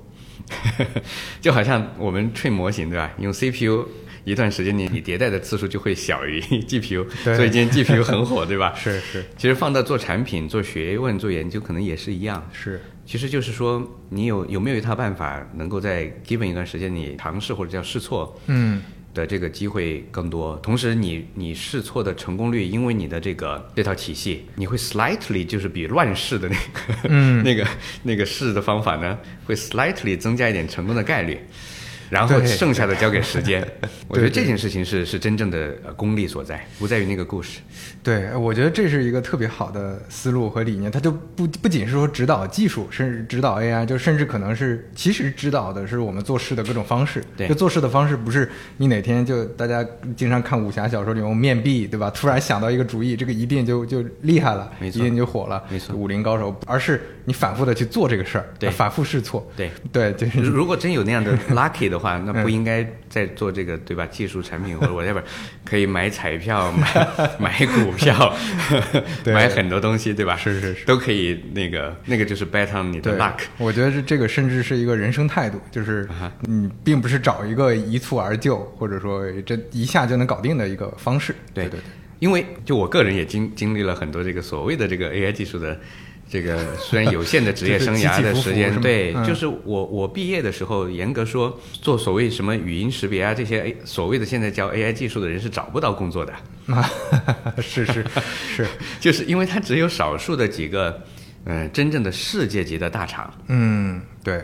[1.39, 3.11] 就好像我们 train 模型对吧？
[3.19, 3.85] 用 CPU
[4.29, 8.73] 一段时间你你迭代的次数就会小于 GPU，所以今天 GPU 很火对吧？
[8.77, 12.47] 是是其实放到做产品、做学问、做研究，可能也是一样。
[12.53, 18.81] 是，其实就是说，你有有没有一套办法，能够在 given 一段时间，你尝试或者叫试错嗯
[19.13, 20.55] 的这个机会更多。
[20.57, 27.67] 同时你，你试错的成功率，因为你的这个这套体系，你会 slightly 就是比乱试的那个、嗯 那个
[28.03, 31.39] 那个试的方法呢，会 slightly 增加一点成功的概率。
[32.09, 33.65] 然后剩下的交给时间，
[34.07, 37.59] 我觉得这件事情是是真正的呃功力所在，不在于那个故事。
[38.01, 47.23] 对，我觉得这是一个特别好的思路和理念，它就不不仅是说指导技术，甚至指导 AI，就甚至可能是其实指导的是我们做事的各种方式。
[47.37, 47.47] 对。
[47.47, 49.85] 就做事的方式不是你哪天就大家
[50.15, 52.09] 经常看武侠小说里面面壁，对吧？
[52.09, 54.99] 突然想到一个主意，这个一定就就厉害了，没错。
[54.99, 55.95] 一定就火了，没错。
[55.95, 58.69] 武林高手，而是你反复的去做这个事儿，对。
[58.69, 59.45] 反复试错。
[59.55, 60.39] 对，对，就是。
[60.39, 64.05] 如如果真有那样的 lucky 的话，那不嗯应该再做这个对吧？
[64.05, 65.21] 技术产品或者 whatever，
[65.65, 68.33] 可以买彩票、买 买股票，
[69.25, 70.35] 买很多东西对吧？
[70.37, 73.39] 是是是都可以那个那个就是 bet on 你的 luck。
[73.57, 76.07] 我觉得是这个甚至是一个人生态度，就是
[76.41, 81.35] 你并不是找一个一蹴而就，或者说这一下就能搞定的一个方式。
[81.53, 81.83] 对对对，
[82.19, 85.79] 因为就我个人也经经历了很多这个所谓的这个 AI 技术的
[86.29, 89.25] 这个虽然有限的职业 生涯的时间，对，嗯。
[89.25, 96.33] 就是我我毕业的时候，严格说做所谓什么语音识别啊这些 A 所谓的现在叫 AI 技术的人是找不到工作的，
[96.73, 96.89] 啊，
[97.61, 98.05] 是是
[98.55, 98.67] 是，
[98.99, 101.01] 就是因为它只有少数的几个
[101.45, 104.43] 嗯、呃真正的世界级的大厂，嗯，对，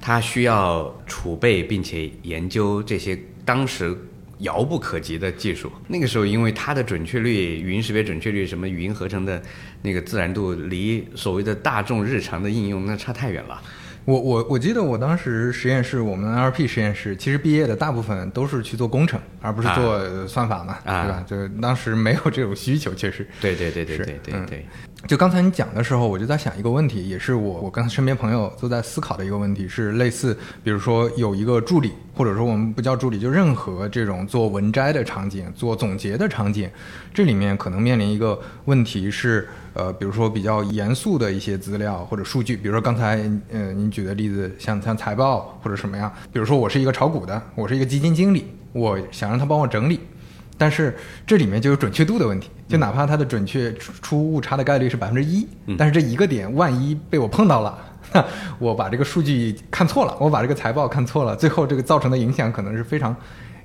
[0.00, 3.96] 它需要储备并且研究这些当时
[4.38, 5.70] 遥不可及的技术。
[5.88, 9.40] 那个时候，因为它的准确率、语音识别准确率、什么语音合成的
[9.82, 13.60] 那个自然度，离所谓的大众日常的应用那差太远了。
[14.04, 21.48] 我我我记得我当时实验室，我们 NLP 实验室其实毕业的大部分都是去做工程，而不是做呃算法嘛，啊对吧？
[21.48, 23.26] 就当时没有这种需求，确实。
[23.40, 24.64] 对对对对是对对嗯对，
[25.06, 36.68] 就刚才你讲的时候，我就在想一个问题，也是我我跟身边朋友都在思考的一个问题，是类似，比如说有一个助理，或者说我们不叫助理，就任何这种做文摘的场景、做总结的场景，
[37.14, 43.18] 这里面可能面临一个问题是，呃，比如说比较严肃的一些资料或者数据，比如说刚才
[43.52, 50.00] 呃您举的例子，像像财报或者什么样，比如说我是一个炒股的，我是一个基金经理，我想让他帮我整理。
[50.58, 50.96] 但是
[51.26, 55.46] 这里面就有准确度的问题，就哪怕它的准确出出误差的概率是百分之一，
[55.76, 57.78] 但是这一个点万一被我碰到了，
[58.12, 58.24] 那
[58.58, 63.14] 我把这个数据看错了，我把这个财报看错了，最后这个造成的影响可能是非常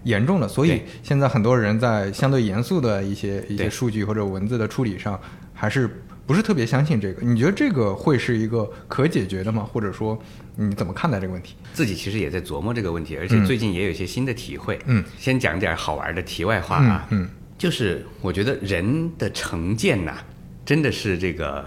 [0.03, 0.47] 严重的。
[0.47, 5.19] 所以现在很多人在相对严肃的一些一些数据或者文字的处理上，
[5.53, 7.25] 还是不是特别相信这个。
[7.25, 9.67] 你觉得这个会是一个可解决的吗？
[9.71, 10.17] 或者说，
[10.56, 11.56] 你怎么看待这个问题？
[11.74, 14.78] 自己其实也在琢磨这个问题，而且最近也有一些新的体会。
[14.86, 20.18] 嗯，先讲点好玩的题外话啊，嗯，就是我觉得人的成见呐、
[20.66, 21.66] 真的是这个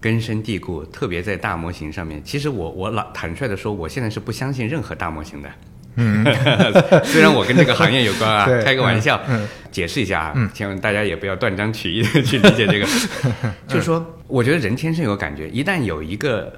[0.00, 2.22] 根深蒂固，特别在大模型上面。
[2.24, 5.50] 其实我我老坦率的说，我现在是不相信任何大模型的。
[5.96, 6.24] 嗯，
[7.04, 12.86] 虽然我跟这个行业有关啊， 开个玩笑，嗯嗯解释一下啊，千万大家也不要断章取义的去理解这个。
[13.66, 16.52] 就是说，我觉得人天生有感觉，一旦有一个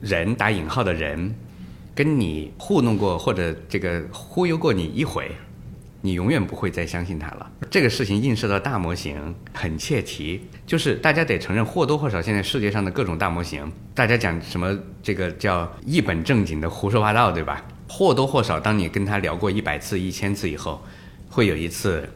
[0.00, 1.34] 人打引号的人
[1.94, 5.30] 跟你糊弄过或者这个忽悠过你一回，
[6.00, 7.50] 你永远不会再相信他了。
[7.68, 17.64] 这个事情映射到大模型很切题，就是大家得承认，或多或少现在世界上的各种大模型，大家讲什么这个叫一本正经的胡说八道，对吧？
[17.88, 20.80] 或多或少，当你跟他聊过一百次、一千次以后，
[21.28, 22.08] 会有一次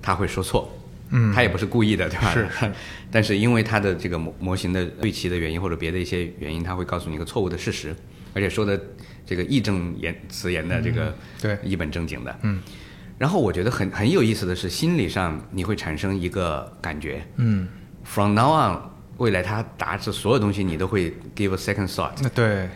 [0.00, 0.70] 他会说错。
[1.16, 2.30] 嗯，他也不是故意的，对吧？
[2.34, 2.70] 是是。
[3.10, 7.94] 但是因为他的这个模模型的对齐的原因，或者别的一些原因，他会告诉你一个错误的事实，
[8.34, 8.78] 而且说的
[9.24, 12.38] 这个义正言辞言的这个对一本正经的。
[12.42, 12.60] 嗯。
[13.16, 17.68] 然后我觉得很很有意思的是，心理上你会产生一个感觉，嗯
[18.02, 18.80] ，，from now on，
[19.18, 22.10] 未来他答这所有东西，你都会 give a second thought。
[22.20, 22.68] 那对，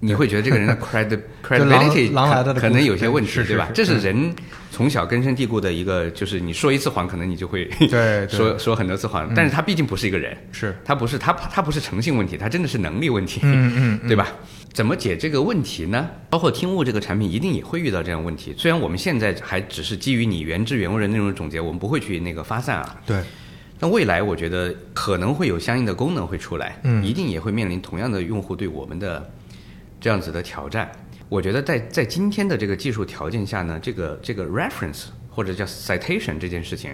[0.00, 1.18] 你会觉得这个人的 credi
[1.58, 3.68] 就狼 credibility 狼来的的可可能有些问题，对吧？
[3.74, 4.34] 这是人
[4.70, 7.68] 从小根深蒂固的一个，就是你说一次谎，可能你就会
[8.28, 9.30] 说说很多次谎。
[9.34, 14.28] 但是他毕竟不是一个人，是他不是他他不是诚信问题，他真的是能力问题，嗯嗯对吧？
[14.72, 16.08] 怎么解这个问题呢？
[16.28, 18.52] 包括听悟这个产品，一定也会遇到这样问题。
[18.58, 22.96] 虽然我们现在还只是基于你原汁原味的内容总结，我们不会去那个发散啊。
[23.06, 23.20] 对，
[23.78, 29.30] 那未来我觉得可能会有相应的功能会出来，嗯一定也会面临同样的用户对我们的
[30.04, 30.92] 这样子的挑战。
[31.30, 36.90] 我觉得在在今天的这个技术条件下呢，这个这个 reference 或者叫 citation 这件事情，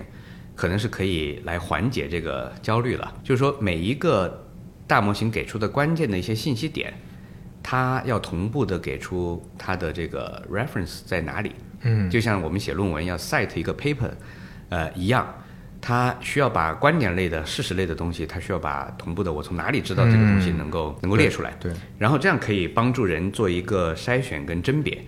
[0.54, 3.12] 可能是可以来缓解这个焦虑了。
[3.24, 4.46] 就是说，每一个
[4.86, 6.94] 大模型给出的关键的一些信息点，
[7.64, 11.50] 它要同步的给出它的这个 reference 在哪里。
[11.80, 14.12] 嗯，就像我们写论文要 cite 一个 paper，
[14.68, 15.26] 呃一样，
[15.80, 21.56] 它需要把观点类的、事实类的东西，它需要把同步的我从哪里知道这个东西能够、能够列出来。
[21.58, 25.02] 对，然后这样可以帮助人做一个筛选跟甄别。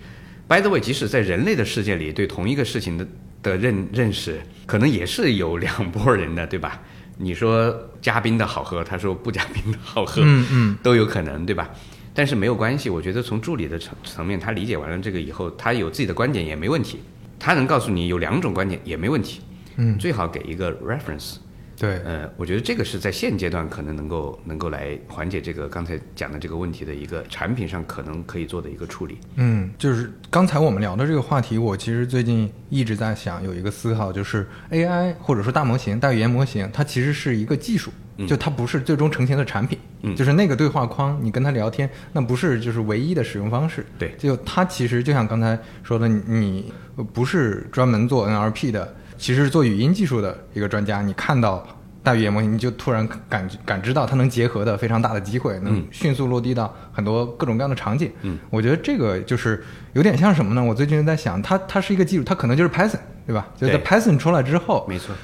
[0.47, 3.07] By the way，即使在人类的世界里，对同一个事情的
[3.41, 6.81] 的认认识，可能也是有两拨人的，对吧？
[7.17, 11.69] 你说加冰的好喝，他说不加冰的好喝，嗯嗯，都有可能，对吧？
[12.15, 16.99] 但是没有关系，我觉得从助理的层层面，他理解完了这个以后，他有自己的观点也没问题，
[17.39, 19.41] 他能告诉你有两种观点也没问题，
[19.77, 21.35] 嗯，最好给一个 reference，
[21.77, 29.17] 对，呃，我觉得这个是在现阶段可能能够能够来缓解这个刚才讲的这个问题的一个产品上可能可以做的一个处理。
[29.35, 37.91] 嗯，就是刚才我们聊的这个话题，我其实最近一直在想，有一个思考，就是 AI 或者说大模型、大语言模型，它其实是一个技术，
[38.27, 39.77] 就它不是最终成型的产品。
[40.05, 43.85] 嗯就是那个对话框，你跟他聊天，那不是就是唯一的使用方式。
[43.97, 46.73] 对就它其实就像刚才说的，你你
[47.13, 48.93] 不是专门做 NLP 的，
[49.23, 51.65] 其实是做语音技术的一个专家，你看到。
[52.05, 58.11] 大语言模型，你就突然感感知到它能结合的非常大的机会，能嗯迅速落地到很多各种各样的场景。
[58.23, 59.63] 嗯，我觉得这个就是
[59.93, 60.61] 有点像什么呢？
[60.61, 63.47] 我最近在想，它它是一个技术，它可能就是 Python，对吧？
[63.55, 65.15] 就在 Python 出来之后，没错，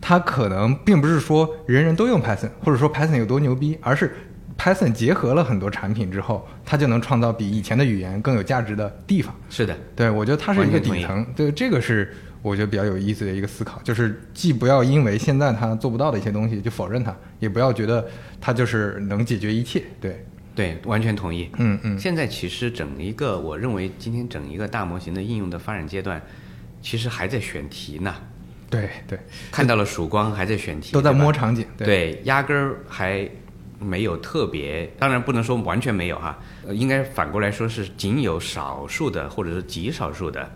[0.00, 4.14] 它可能并不是说人人都用 Python，或者说 Python 有多牛逼，而是
[4.56, 9.34] Python 结合了很多产品之后，它就能创造比以前的语言更有价值的地方。
[9.50, 18.06] 是的，对，我觉得它是一个底层，对，这个是我觉得比较有意思的一个思考，就是既不要因为现在他做不到的一些东西就否认它，也不要觉得
[18.40, 19.82] 它就是能解决一切。
[20.00, 20.24] 对，
[20.54, 21.50] 对，完全同意。
[21.58, 26.22] 嗯嗯，现在其实整一个，我认为今天整一个大模型的应用的发展阶段，
[26.80, 28.14] 其实还在选题呢。
[28.70, 29.18] 对对，
[29.50, 31.64] 看到了曙光，还在选题，都在摸场景。
[31.76, 33.28] 对，对，压根儿还
[33.80, 40.50] 没有特别，当然不能说完全没有哈，呃应该反过来说是仅有少数的，或者是极少数的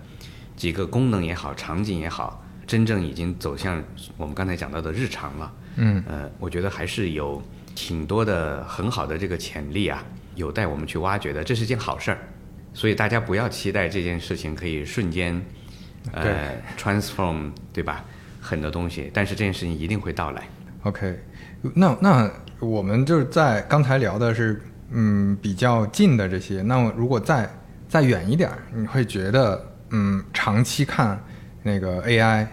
[0.57, 3.83] 几个功能也好，场景也好，真正已经走向
[4.17, 5.53] 我们刚才讲到的日常了。
[5.77, 7.43] 嗯呃，我觉得还是有
[7.75, 12.19] 挺多的很好的这个潜力啊，有待我们去挖掘的，这是件好事儿。
[12.75, 15.45] 所以大家不要期待这件事情可以瞬间，
[16.13, 18.05] 呃，transform，对吧？
[18.41, 20.43] 很多东西，但是这件事情一定会到来。
[20.83, 21.17] OK，
[21.75, 27.49] 那那我们就是在刚才聊的是嗯比较近的这些，那如果再
[27.89, 31.23] 再远一点儿，你会觉得嗯长期看
[31.63, 32.47] 那个 AI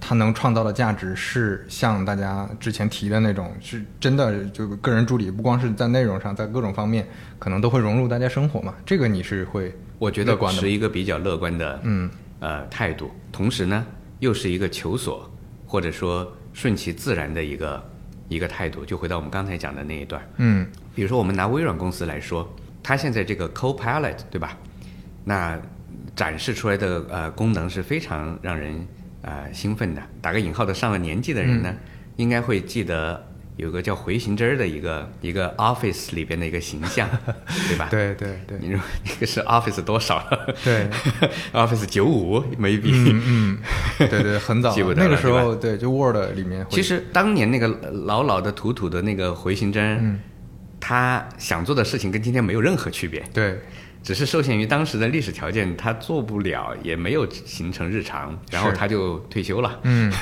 [0.00, 7.06] 它能创造的价值是像大家之前提的那种，是真的就个人助理不光是在内容上，在各种方面
[7.38, 8.74] 可能都会融入大家生活嘛？
[8.84, 12.10] 这个你是会我觉得乐观的吗持一个比较乐观的嗯
[12.40, 13.86] 呃态度，同时呢，
[14.20, 15.30] 又是一个求索
[15.66, 17.90] 或者说顺其自然的一个
[18.28, 18.84] 一个态度。
[18.84, 22.50] 就回到我们刚才讲的那一段，嗯比如说我们拿微软公司来说，
[22.82, 24.56] 它现在这个 Copilot 对吧？
[25.24, 25.60] 那
[26.16, 28.86] 展示出来的呃功能是非常让人
[29.22, 30.02] 呃兴奋的。
[30.20, 31.74] 打个引号的，上了年纪的人呢，
[32.16, 37.08] 应该会记得有个叫回形针儿的一个一个 Office 里边的一个形象，
[37.68, 37.88] 对吧？
[37.90, 40.22] 对对对，你说那个是 Office 多少？
[40.64, 40.86] 对，
[41.52, 43.58] Office 九五 maybe，嗯嗯，
[44.08, 47.68] 对对，很早 记不得了那个时候，对对，就 Word 里面，其实当年那个
[48.06, 50.20] 老老的土土的那个回形针，嗯。
[50.82, 53.60] 他想做的事情跟今天没有任何区别，对
[54.02, 59.80] 只是受限于当时的历史条件，他做不了，也没有形成日常，然后他就退休了。
[59.84, 60.12] 嗯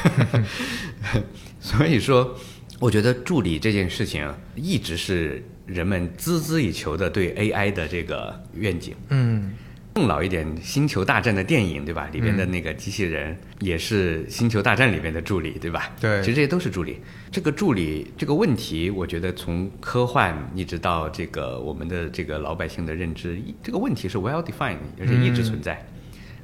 [1.60, 2.36] 所以说，
[2.80, 8.94] 我觉得助理这件事情一直是人们孜孜以求的对 AI 的这个愿景。
[9.10, 9.52] 嗯
[9.98, 12.08] 更老一点，《星球大战》的电影，对吧？
[12.12, 15.90] 里边的那个机器人也是《星球大战》里边的助理，对吧？
[16.00, 16.98] 对其实这些都是助理。
[17.32, 25.84] 这个助理这个问题，我觉得从科幻一直到这个我们的这个老百姓的认知，这个问题是 well defined，而且一直存在，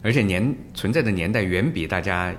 [0.03, 2.35] 而且年存在的年代远比大家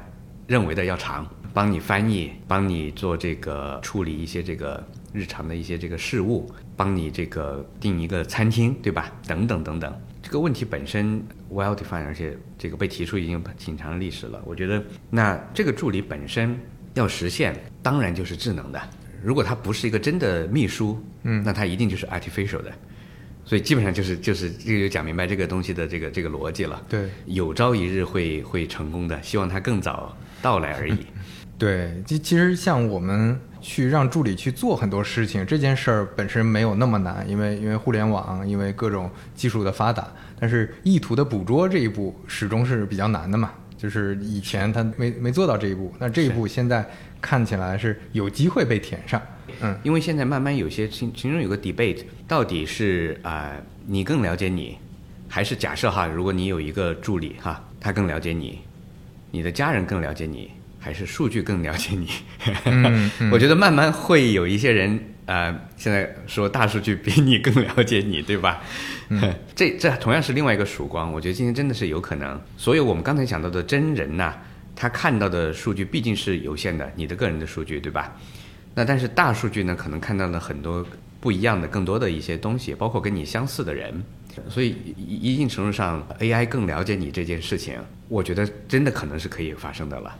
[0.47, 1.25] 认为的要长。
[1.53, 9.09] 帮你翻译，帮你做这个处理一些这个日常的一些这个事务，帮你这个订一个餐厅，对吧？
[9.25, 10.01] 等等等等。
[10.35, 14.41] 这个问题本身 well defined，而且这个被提出已经挺长的历史了。
[14.43, 16.59] 我觉得，那这个助理本身
[16.93, 18.81] 要实现，当然就是智能的。
[19.23, 22.73] 如果它不是一个真的秘书，嗯，那它一定就是 artificial 的。
[23.45, 26.83] 所以基本上就是就是这个就讲明白这个东西的这个这个逻辑了。
[26.89, 30.97] 对有朝一日会会成功的，希望它更早到来而已。
[31.57, 40.07] 对，其其实像我们去让助理去做很多事情，这件事儿本身没有那么难，因为因为互联网，因为各种技术的发达，
[40.39, 43.51] 但是意图的捕捉这一步始终是比较难的嘛。
[43.77, 46.83] 就是以前他没没做到这一步，那这一步现在
[47.21, 49.21] 看起来是有机会被填上。
[49.61, 54.77] 嗯，因为现在慢慢有些其其中有个 debate，到底是啊、呃你更了解你，
[55.27, 58.61] 还是假设哈，如果你有一个助理哈，他更了解你，
[59.29, 60.49] 你的家人更了解你，
[60.85, 62.07] 还是数据更了解你？
[62.65, 68.61] 嗯 我觉得慢慢会有一些人呃，现在说大数据比你更了解你，对吧？
[69.09, 72.39] 嗯 这这同样是另外一个曙光，我觉得今天真的是有可能。
[72.55, 74.35] 所以我们刚才讲到的真人呐、
[74.75, 78.15] 他看到的数据毕竟是有限的，你的个人的数据，对吧？
[78.75, 80.85] 那但是大数据呢，可能看到了很多
[81.19, 84.03] 不一样的、更多的一些东西，包括跟你相似的人。
[84.47, 87.79] 所以一一定程度上，AI 更了解你这件事情，
[88.09, 90.15] 我觉得真的可能是可以发生的了。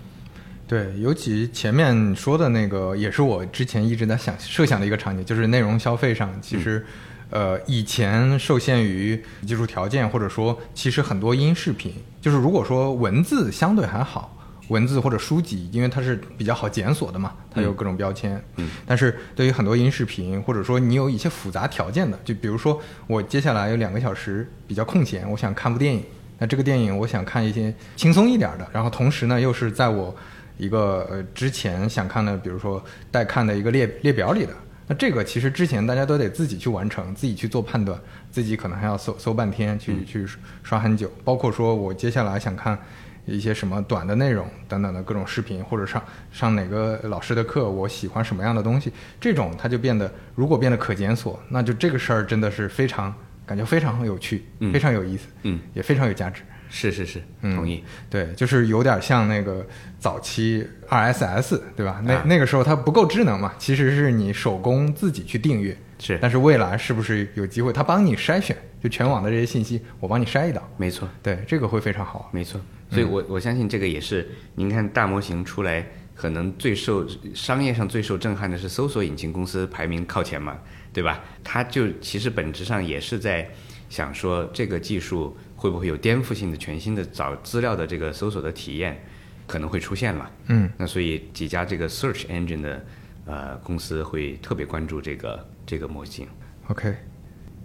[0.68, 6.86] 对，尤其前面说的那个，也是我之前一直在想设想的一个场景，就是内容消费上，其实，
[7.30, 14.32] 呃，以前受限于技术条件，或者说，其实很多音视频，就是如果说文字相对还好。
[14.70, 18.43] 文字或者书籍，因为它是比较好检索的嘛，它有各种标签。
[18.55, 18.68] 嗯。
[18.84, 26.03] 但是对于很多音视频，或者说你有一些复杂条件的，就比如说我接下来有两个小时比较空闲，我想看部电影，
[26.39, 30.16] 那这个电影我想看一些轻松一点的，然后同时呢又是在我
[30.58, 34.53] 一个呃之前想看的，比如说待看的一个列列表里的。
[34.88, 37.99] 那这个其实之前大家都得自己去完成，自己去做判断，
[38.30, 40.28] 自己可能还要搜搜半天，去去
[40.62, 41.12] 刷很久。
[41.24, 42.78] 包括说我接下来想看
[43.26, 53.12] 一些什么短的内容等等的各种视频，或者上上哪个老师的课，我喜欢什么样的东西，这种它就变得如果变得可检索，那就这个事儿真的是非常
[53.43, 56.43] 感觉非常有趣，嗯非常有意思，嗯，也非常有价值。
[56.76, 57.82] 是是是，嗯同意。
[58.09, 59.65] 对，就是有点像那个
[59.97, 62.01] 早期 RSS，对吧？
[62.03, 65.76] 那、啊那个时候它不够智能嘛，其实是你手工自己去订阅。
[65.97, 70.61] 是但是未来是不是有机会，它帮你筛选，就全网的这些信息，我帮你筛一道。
[70.76, 71.07] 没错。
[71.23, 72.30] 对，这个会非常好。
[72.34, 72.59] 没错，
[72.91, 80.57] 所以我我相信这个也是，您看大模型出来，可能最受商业上最受震撼的是搜索引擎公司排名靠前嘛，
[80.91, 81.23] 对吧？
[81.45, 83.49] 它就其实本质上也是在
[83.96, 89.02] 想说，这个技术会不会有颠覆性的、全新的找资料的这个搜索的体验
[89.48, 90.30] 可能会出现了。
[90.48, 92.86] 嗯，那所以几家这个 search engine 的
[93.26, 96.28] 呃公司会特别关注这个这个模型。
[96.68, 96.93] OK，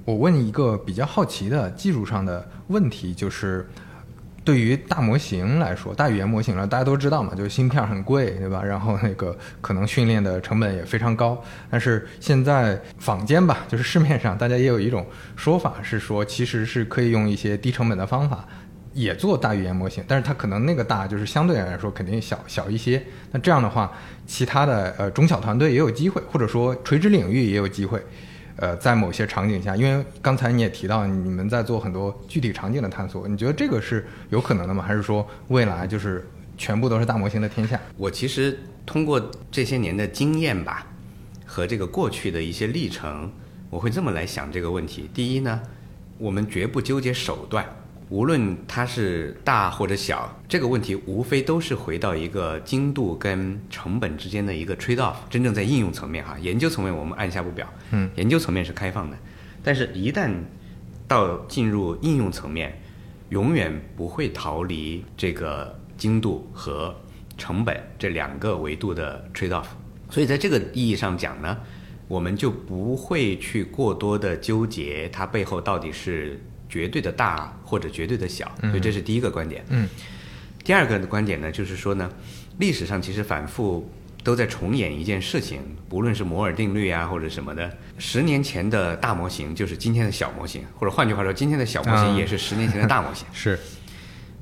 [0.04, 3.68] 我问一个比较好奇的技术上的问题，就是
[4.44, 8.62] 对于大模型来说，大语言模型了，大家都知道嘛，就是芯片很贵，对吧？
[8.62, 11.42] 然后那个可能训练的成本也非常高。
[11.70, 18.46] 但是现在坊间吧，就是市面上大家也有一种说法是说，其实是可以用一些低成本的方法。
[18.92, 23.00] 也做大语言模型，但是它可能那个大就是相对来说肯定小小一些。
[23.30, 23.92] 那这样的话，
[24.26, 28.04] 其他的呃中小团队也有机会，或者说垂直领域也有机会。
[28.60, 34.84] 呃，在某些场景下，因为刚才你也提到你们在做很多具体场景的探索，你觉得这个是有可能的吗？
[34.86, 37.80] 还是说未来就是全部都是大模型的天下？
[37.96, 40.86] 我其实通过这些年的经验吧，
[41.46, 43.32] 和这个过去的一些历程，
[43.70, 45.08] 我会这么来想这个问题。
[45.14, 45.58] 第一呢，
[46.18, 47.64] 我们绝不纠结手段，
[48.10, 55.14] 无论它是大或者小，这个问题无非都是回到一个精度跟成本之间的一个 trade off。
[55.30, 59.16] 真正在应用层面哈，研究层面我们按下不表，嗯，研究层面是开放的，
[59.62, 60.28] 但是一旦
[61.06, 62.76] 到进入应用层面，
[63.28, 66.92] 永远不会逃离这个精度和
[67.38, 69.66] 成本这两个维度的 trade off。
[70.10, 71.56] 所以在这个意义上讲呢，
[72.08, 76.40] 我们就不会去过多的纠结它背后到底是
[76.70, 78.50] 绝对的大或者绝对的小。
[78.62, 79.62] 所以这是第一个观点。
[79.68, 79.86] 嗯，
[80.64, 82.10] 第二个的观点呢，就是说呢，
[82.58, 83.90] 历史上其实反复
[84.22, 93.26] 都在重演一件事情，不论是摩尔定律啊或者什么的，十年前的大模型就是今天的小模型，或者换句话说，今天的小模型啊也是十年前的大模型。
[93.32, 93.58] 是，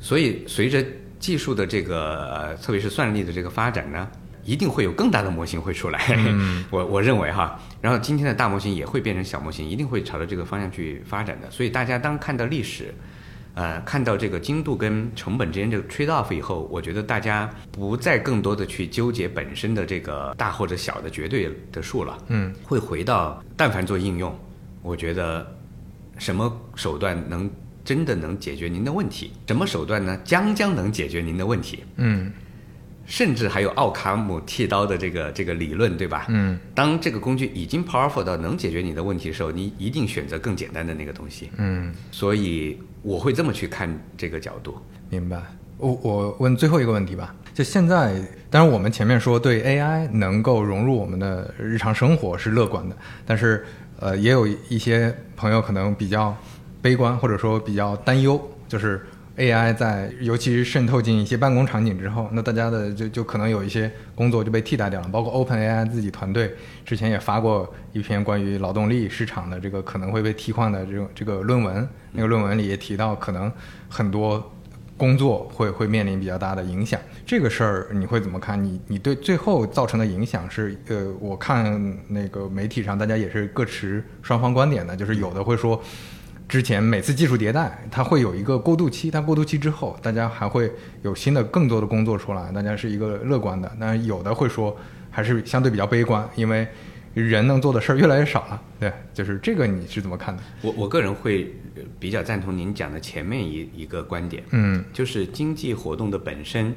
[0.00, 0.84] 所以随着
[1.18, 4.08] 技术的这个，呃特别是算力的这个发展呢，
[4.48, 6.00] 一定会有更大的模型会出来。
[6.72, 11.50] 我我认为哈，然后今天的大模型也会变成小模型，一定会朝着这个方向去发展的。
[11.50, 12.94] 所以大家当看到历史，
[13.52, 22.16] 呃，看到这个精度跟成本之间这个 trade off 以后，我觉得大家不再更多的去纠结本身的这个大或者小的绝对的数了。
[22.28, 24.34] 嗯，会回到但凡做应用，
[24.80, 25.46] 我觉得
[26.16, 27.50] 什么手段能
[27.84, 29.30] 真的能解决您的问题？
[29.46, 30.18] 什么手段呢？
[30.24, 31.84] 将将能解决您的问题。
[31.96, 32.32] 嗯
[33.08, 36.26] 甚至还有奥卡姆剃刀的这个这个理论，对吧？
[36.28, 41.50] 嗯当这个工具已经 powerful 到能解决你的问题的时候，你一定选择更简单的那个东西。
[41.56, 44.76] 嗯，所以我会这么去看这个角度。
[45.08, 45.40] 明白。
[45.78, 53.64] 我我问最后一个问题吧，就现在，当然我们前面说对 AI 能够融入我们的日常生活是乐观的，但是
[54.00, 56.36] 呃，也有一些朋友可能比较
[56.82, 59.06] 悲观，或者说比较担忧，就是
[59.38, 73.50] AI 在尤其是渗透进一些办公场景之后，那大家的就就可能有一些工作就被替代掉了，包括 OpenAI 自己团队之前也发过一篇关于劳动力市场的这个可能会被替换的这种这个论文，那个论文里也提到可能
[73.88, 74.52] 很多。
[74.98, 78.60] 工作会会面临比较大的影响，这个事儿你会怎么看？
[78.60, 85.80] 你你对最后造成的影响是，呃，我看那个媒体上大家也是各持双方观点的，就是有的会说，
[86.48, 90.72] 之前每次技术迭代它会有一个过渡期，它过渡期之后大家还会
[91.02, 93.70] 有新的更多的工作出来，大家是一个乐观的。
[93.78, 94.74] 那有的会说
[95.10, 96.66] 还是相对比较悲观，因为
[97.12, 98.62] 人能做的事儿越来越少了。
[98.80, 100.42] 对，就是这个你是怎么看的？
[100.62, 106.74] 我我个人会呃比较赞同您讲的前面一一个观点，嗯就是经济活动的本身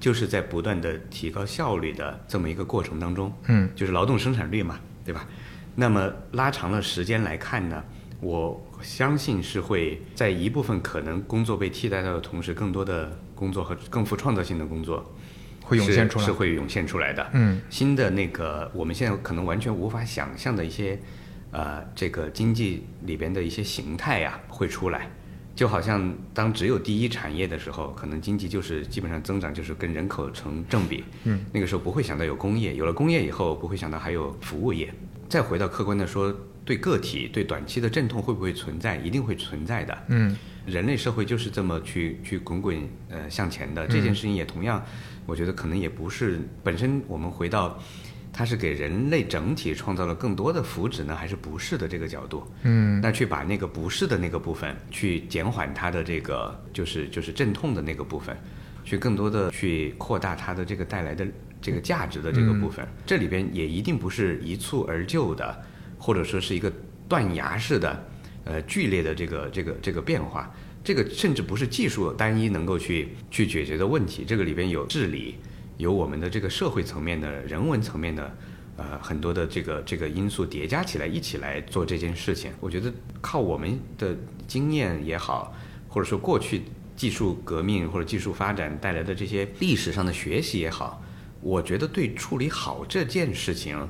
[0.00, 5.24] 就是在不断的提高效率的这么一个过程当中，嗯就是劳动生产率嘛，对吧？
[5.76, 7.82] 那么拉长了时间来看呢，
[8.20, 15.14] 我相信是会在一部分可能工作被替代掉的同时，更多的工作和更富创造性的工作
[15.62, 17.30] 会涌现出来是是会涌现出来的。
[17.32, 20.98] 嗯新的那个我们现在可能完全无法想象的一些，
[21.50, 25.10] 呃，这个经济里边的一些形态呀、会出来。
[25.54, 31.04] 就好像当只有第一产业的时候，可能经济就是基本上增长就是跟人口成正比。
[31.24, 34.92] 嗯，那个时候不会想到有工业，有了工业以后不会想到还有服务业。
[35.28, 36.34] 再回到客观的说，
[36.64, 38.96] 对个体对短期的阵痛会不会存在？
[38.98, 39.98] 一定会存在的。
[40.08, 43.84] 嗯人类社会就是这么去去滚滚呃向前的。
[43.88, 44.80] 这件事情也同样，
[45.26, 47.76] 我觉得可能也不是本身我们回到
[48.32, 52.46] 它是给人类整体创造了更多的福祉呢，还是不是的这个角度。
[52.62, 58.36] 嗯那去把那个不是的那个部分，去减缓它的这个就是就是阵痛的那个部分，
[58.84, 61.26] 去更多的去扩大它的这个带来的
[61.60, 62.86] 这个价值的这个部分。
[63.04, 65.60] 这里边也一定不是一蹴而就的，
[66.02, 66.70] 或者说是一个
[67.08, 68.04] 断崖式的，
[68.44, 70.52] 呃剧烈的这个这个这个变化。
[70.82, 75.36] 这个甚至不是技术单一能够去去解决的问题，这个里边有治理，
[75.76, 78.36] 有我们的这个社会层面的人文层面的。
[78.74, 82.50] 呃，很多的这个这个因素叠加起来，一起来做这件事情。
[82.58, 84.16] 我觉得靠我们的
[84.48, 85.54] 经验也好，
[85.90, 86.62] 或者说过去
[86.96, 91.04] 技术革命或者技术发展带来的这些历史上的学习也好，
[91.42, 93.86] 我觉得对处理好这件事情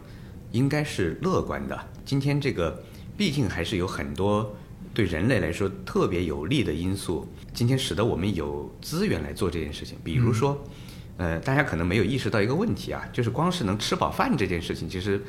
[0.52, 1.78] 应该是乐观的。
[2.04, 2.82] 今天这个
[3.16, 4.54] 毕竟还是有很多
[4.94, 9.98] 对人类来说特别有利的因素，今天使得我们有资源来做这件事情。
[10.04, 10.62] 比如说，
[11.16, 15.22] 呃，大家可能没有意识到一个问题啊，就是光是能吃饱饭这件事情，其实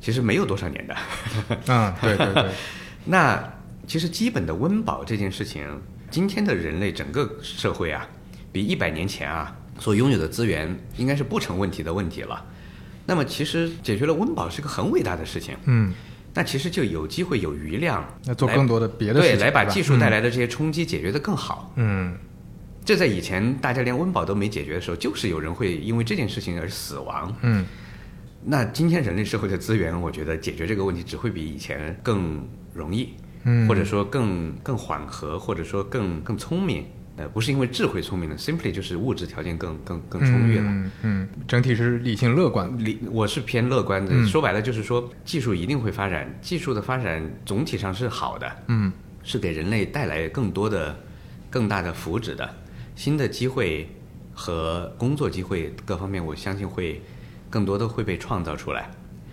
[0.00, 0.94] 其实没有多少年的。
[1.72, 2.50] 啊，对对对，
[3.04, 3.52] 那
[3.86, 5.66] 其实基本的温饱这件事情，
[6.10, 8.08] 今天的人类整个社会啊，
[8.50, 12.46] 比一百年前啊所拥有的资源应该是不成问题的问题了。
[13.06, 15.92] 那么其实解决了温饱是个很伟大的事情，嗯，
[16.34, 21.72] 那其实就有机会有余量来要做更多的别的事对，情，对来把技术带来的这些冲击解决的更好。
[21.76, 22.16] 嗯
[22.84, 27.34] 这在以前大家连温饱都没解决的时候，就是有人会因为这件事情而死亡。
[27.42, 27.64] 嗯
[28.44, 33.14] 那今天人类社会的资源，我觉得解决这个问题只会比以前更容易。
[33.44, 36.84] 嗯或者说更更缓和，或者说更更聪明。
[37.16, 40.64] 呃，不是因为智慧聪明了，simply 就是物质条件更更更充裕了。
[40.66, 42.72] 嗯嗯，整体是理性乐观。
[42.82, 48.90] 理我是偏乐观的，嗯说白了就是说，技术一定会发展，技术的发展总体上是好的，嗯
[49.22, 50.98] 是给人类带来更多的、
[51.50, 52.48] 更大的福祉的，
[52.96, 53.88] 新的机会
[54.32, 57.02] 和工作机会各方面，我相信会
[57.50, 58.90] 更多的会被创造出来。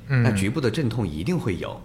[0.09, 1.81] 嗯，那局部的阵痛一定会有，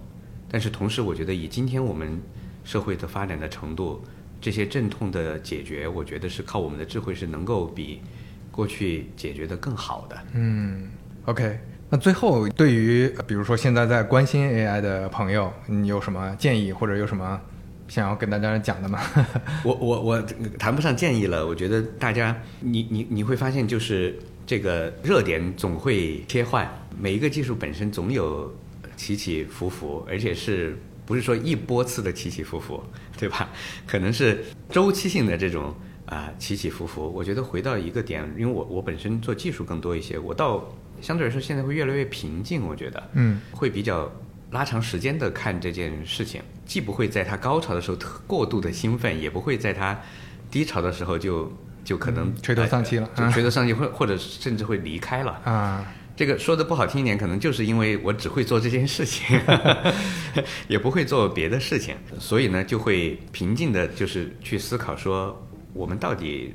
[0.50, 2.20] 但是同时，我觉得以今天我们
[2.64, 4.02] 社会的发展的程度，
[4.44, 8.02] 这些阵痛的解决，我觉得是靠我们的智慧是能够比
[8.50, 10.18] 过去解决的更好的。
[10.34, 10.86] 嗯
[11.24, 11.58] ，OK。
[11.88, 17.40] 那最后，对于呃比如说现在在关心 AI 的朋友，你有什么建议或者有什么
[17.88, 19.00] 想要跟大家讲的吗？
[19.64, 20.22] 我我我
[20.58, 24.14] 谈不上建议了，我觉得大家你你你会发现，就是
[24.46, 28.54] 这个热点总会切换，每一个技术本身总有
[28.94, 32.82] 起起伏伏，而且是不是说一波次的起起伏伏，
[33.18, 33.48] 对吧？
[33.86, 35.74] 可能是周期性的这种
[36.06, 37.10] 啊、起起伏伏。
[37.14, 40.64] 我觉得回到一个点，因为我我本身做技术更多一些，我到
[41.00, 44.10] 相对来说现在会越来越平静，我觉得，嗯会比较
[44.50, 49.98] 拉长时间的看这件事情，既不会在它高潮的时候特过度的兴奋，也不会在它
[50.50, 51.52] 低潮的时候就
[51.84, 55.32] 就可能、嗯垂头丧气了呃就垂头丧气，或或者甚至会离开了。
[55.44, 55.84] 啊，
[56.16, 59.38] 这个说的不好听一点，可能就是因为我只会做这件事情，
[60.68, 66.54] 也不会做别的事情，所以呢，就会平静的，就是去思考说，我们到底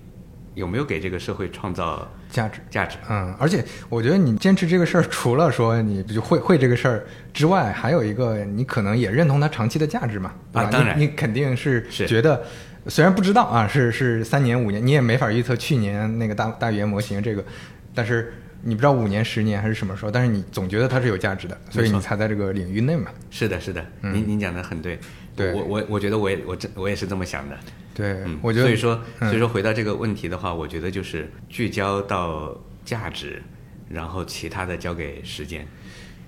[0.56, 2.62] 有没有给这个社会创造价值。
[2.70, 2.98] 价值？
[3.10, 12.42] 嗯，而且我觉得你坚持这个事儿，除了说你就会会这个事儿之外，还有一个你可能也认同它长期的价值嘛，啊当然你，你肯定是是觉得，
[12.88, 17.44] 虽然不知道啊，是是三年五年，你也没法预测去年那个大大语言模型这个，
[17.94, 23.12] 但是你不知道五年十年还是什么时候，但是你总觉得它是有价值的，所以你才在这个领域内嘛。
[23.30, 25.00] 是的，是的，您您讲的很对，嗯
[25.36, 27.58] 对我我我觉得我也我这我也是这么想的。
[27.94, 33.42] 对，嗯，我觉得，所以说，嗯所以说回到这个问题的话，我觉得就是聚焦到价值，
[33.90, 35.68] 然后其他的交给时间。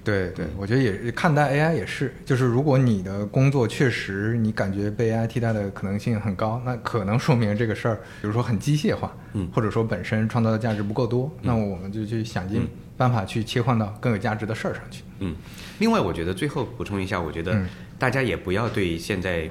[0.03, 9.48] 对对，我觉得也是看待 AI 也是，就是如果你的工作确实你感觉被 AI 替代的可能性很高，那可能说明这个事儿，比如说很机械化，嗯。
[9.53, 12.68] 或者说本身创造的价值不够多，那我们就去想尽
[12.98, 15.03] 办法去切换到更有价值的事儿上去。
[15.19, 15.36] 嗯，
[15.80, 17.68] 另外，我觉得最后补充一下，我觉得嗯。
[17.99, 19.48] 大家也不要对现在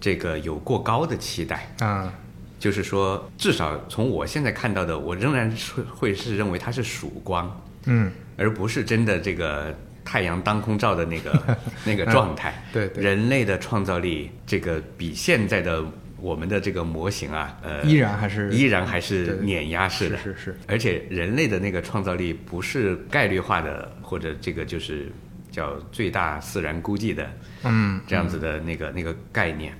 [0.00, 1.72] 这个有过高的期待。
[1.78, 2.12] 啊，
[2.58, 9.72] 就是说，至少从我现在看到的，我仍然是会是认为它是曙光，嗯，而不是真的这个
[10.04, 12.62] 太阳当空照的那个 那个状态。
[12.72, 15.84] 对对人类的创造力，这个比现在的
[16.18, 25.10] 我们的这个模型啊，呃，依然还是依然还是碾压式的，是是是而且人类的那个创造力不是概率化的，或者这个就是
[25.50, 27.28] 叫最大自然估计的，
[27.64, 29.72] 嗯，这样子的那个那个概念。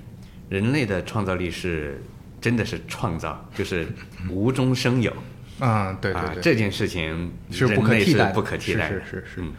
[0.49, 1.99] 人类的创造力是
[2.41, 3.87] 真的是创造，就是
[4.29, 5.11] 无中生有。
[5.59, 8.89] 嗯，对对啊，这件事情是不可替代不可替代。
[8.89, 9.53] 是是是是嗯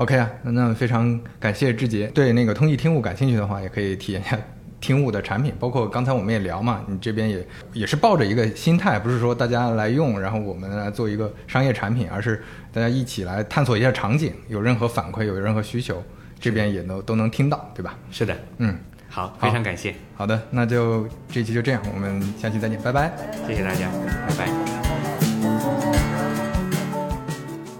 [0.00, 2.06] OK 啊，那那非常感谢志杰。
[2.14, 4.38] 对那个通义听悟感兴趣的话，也可以体验一下
[4.80, 16.02] 听悟的产品，包括刚才我们也聊嘛，你这边也也是抱着一个心态，不是说大家来用，然后我们来做一个商业产品，而是大家一起来探索一下场景，有任何反馈，有任何需求，
[16.40, 17.94] 这边也能都能听到，对吧？
[18.10, 18.74] 是的，嗯，
[19.10, 23.12] 好，好非常感谢，好的，那就这期就这样，我们下期再见，拜拜。
[23.46, 23.86] 谢谢大家，
[24.26, 24.59] 拜拜。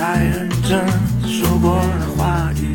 [0.00, 0.80] 太认真
[1.28, 2.69] 说过的话语。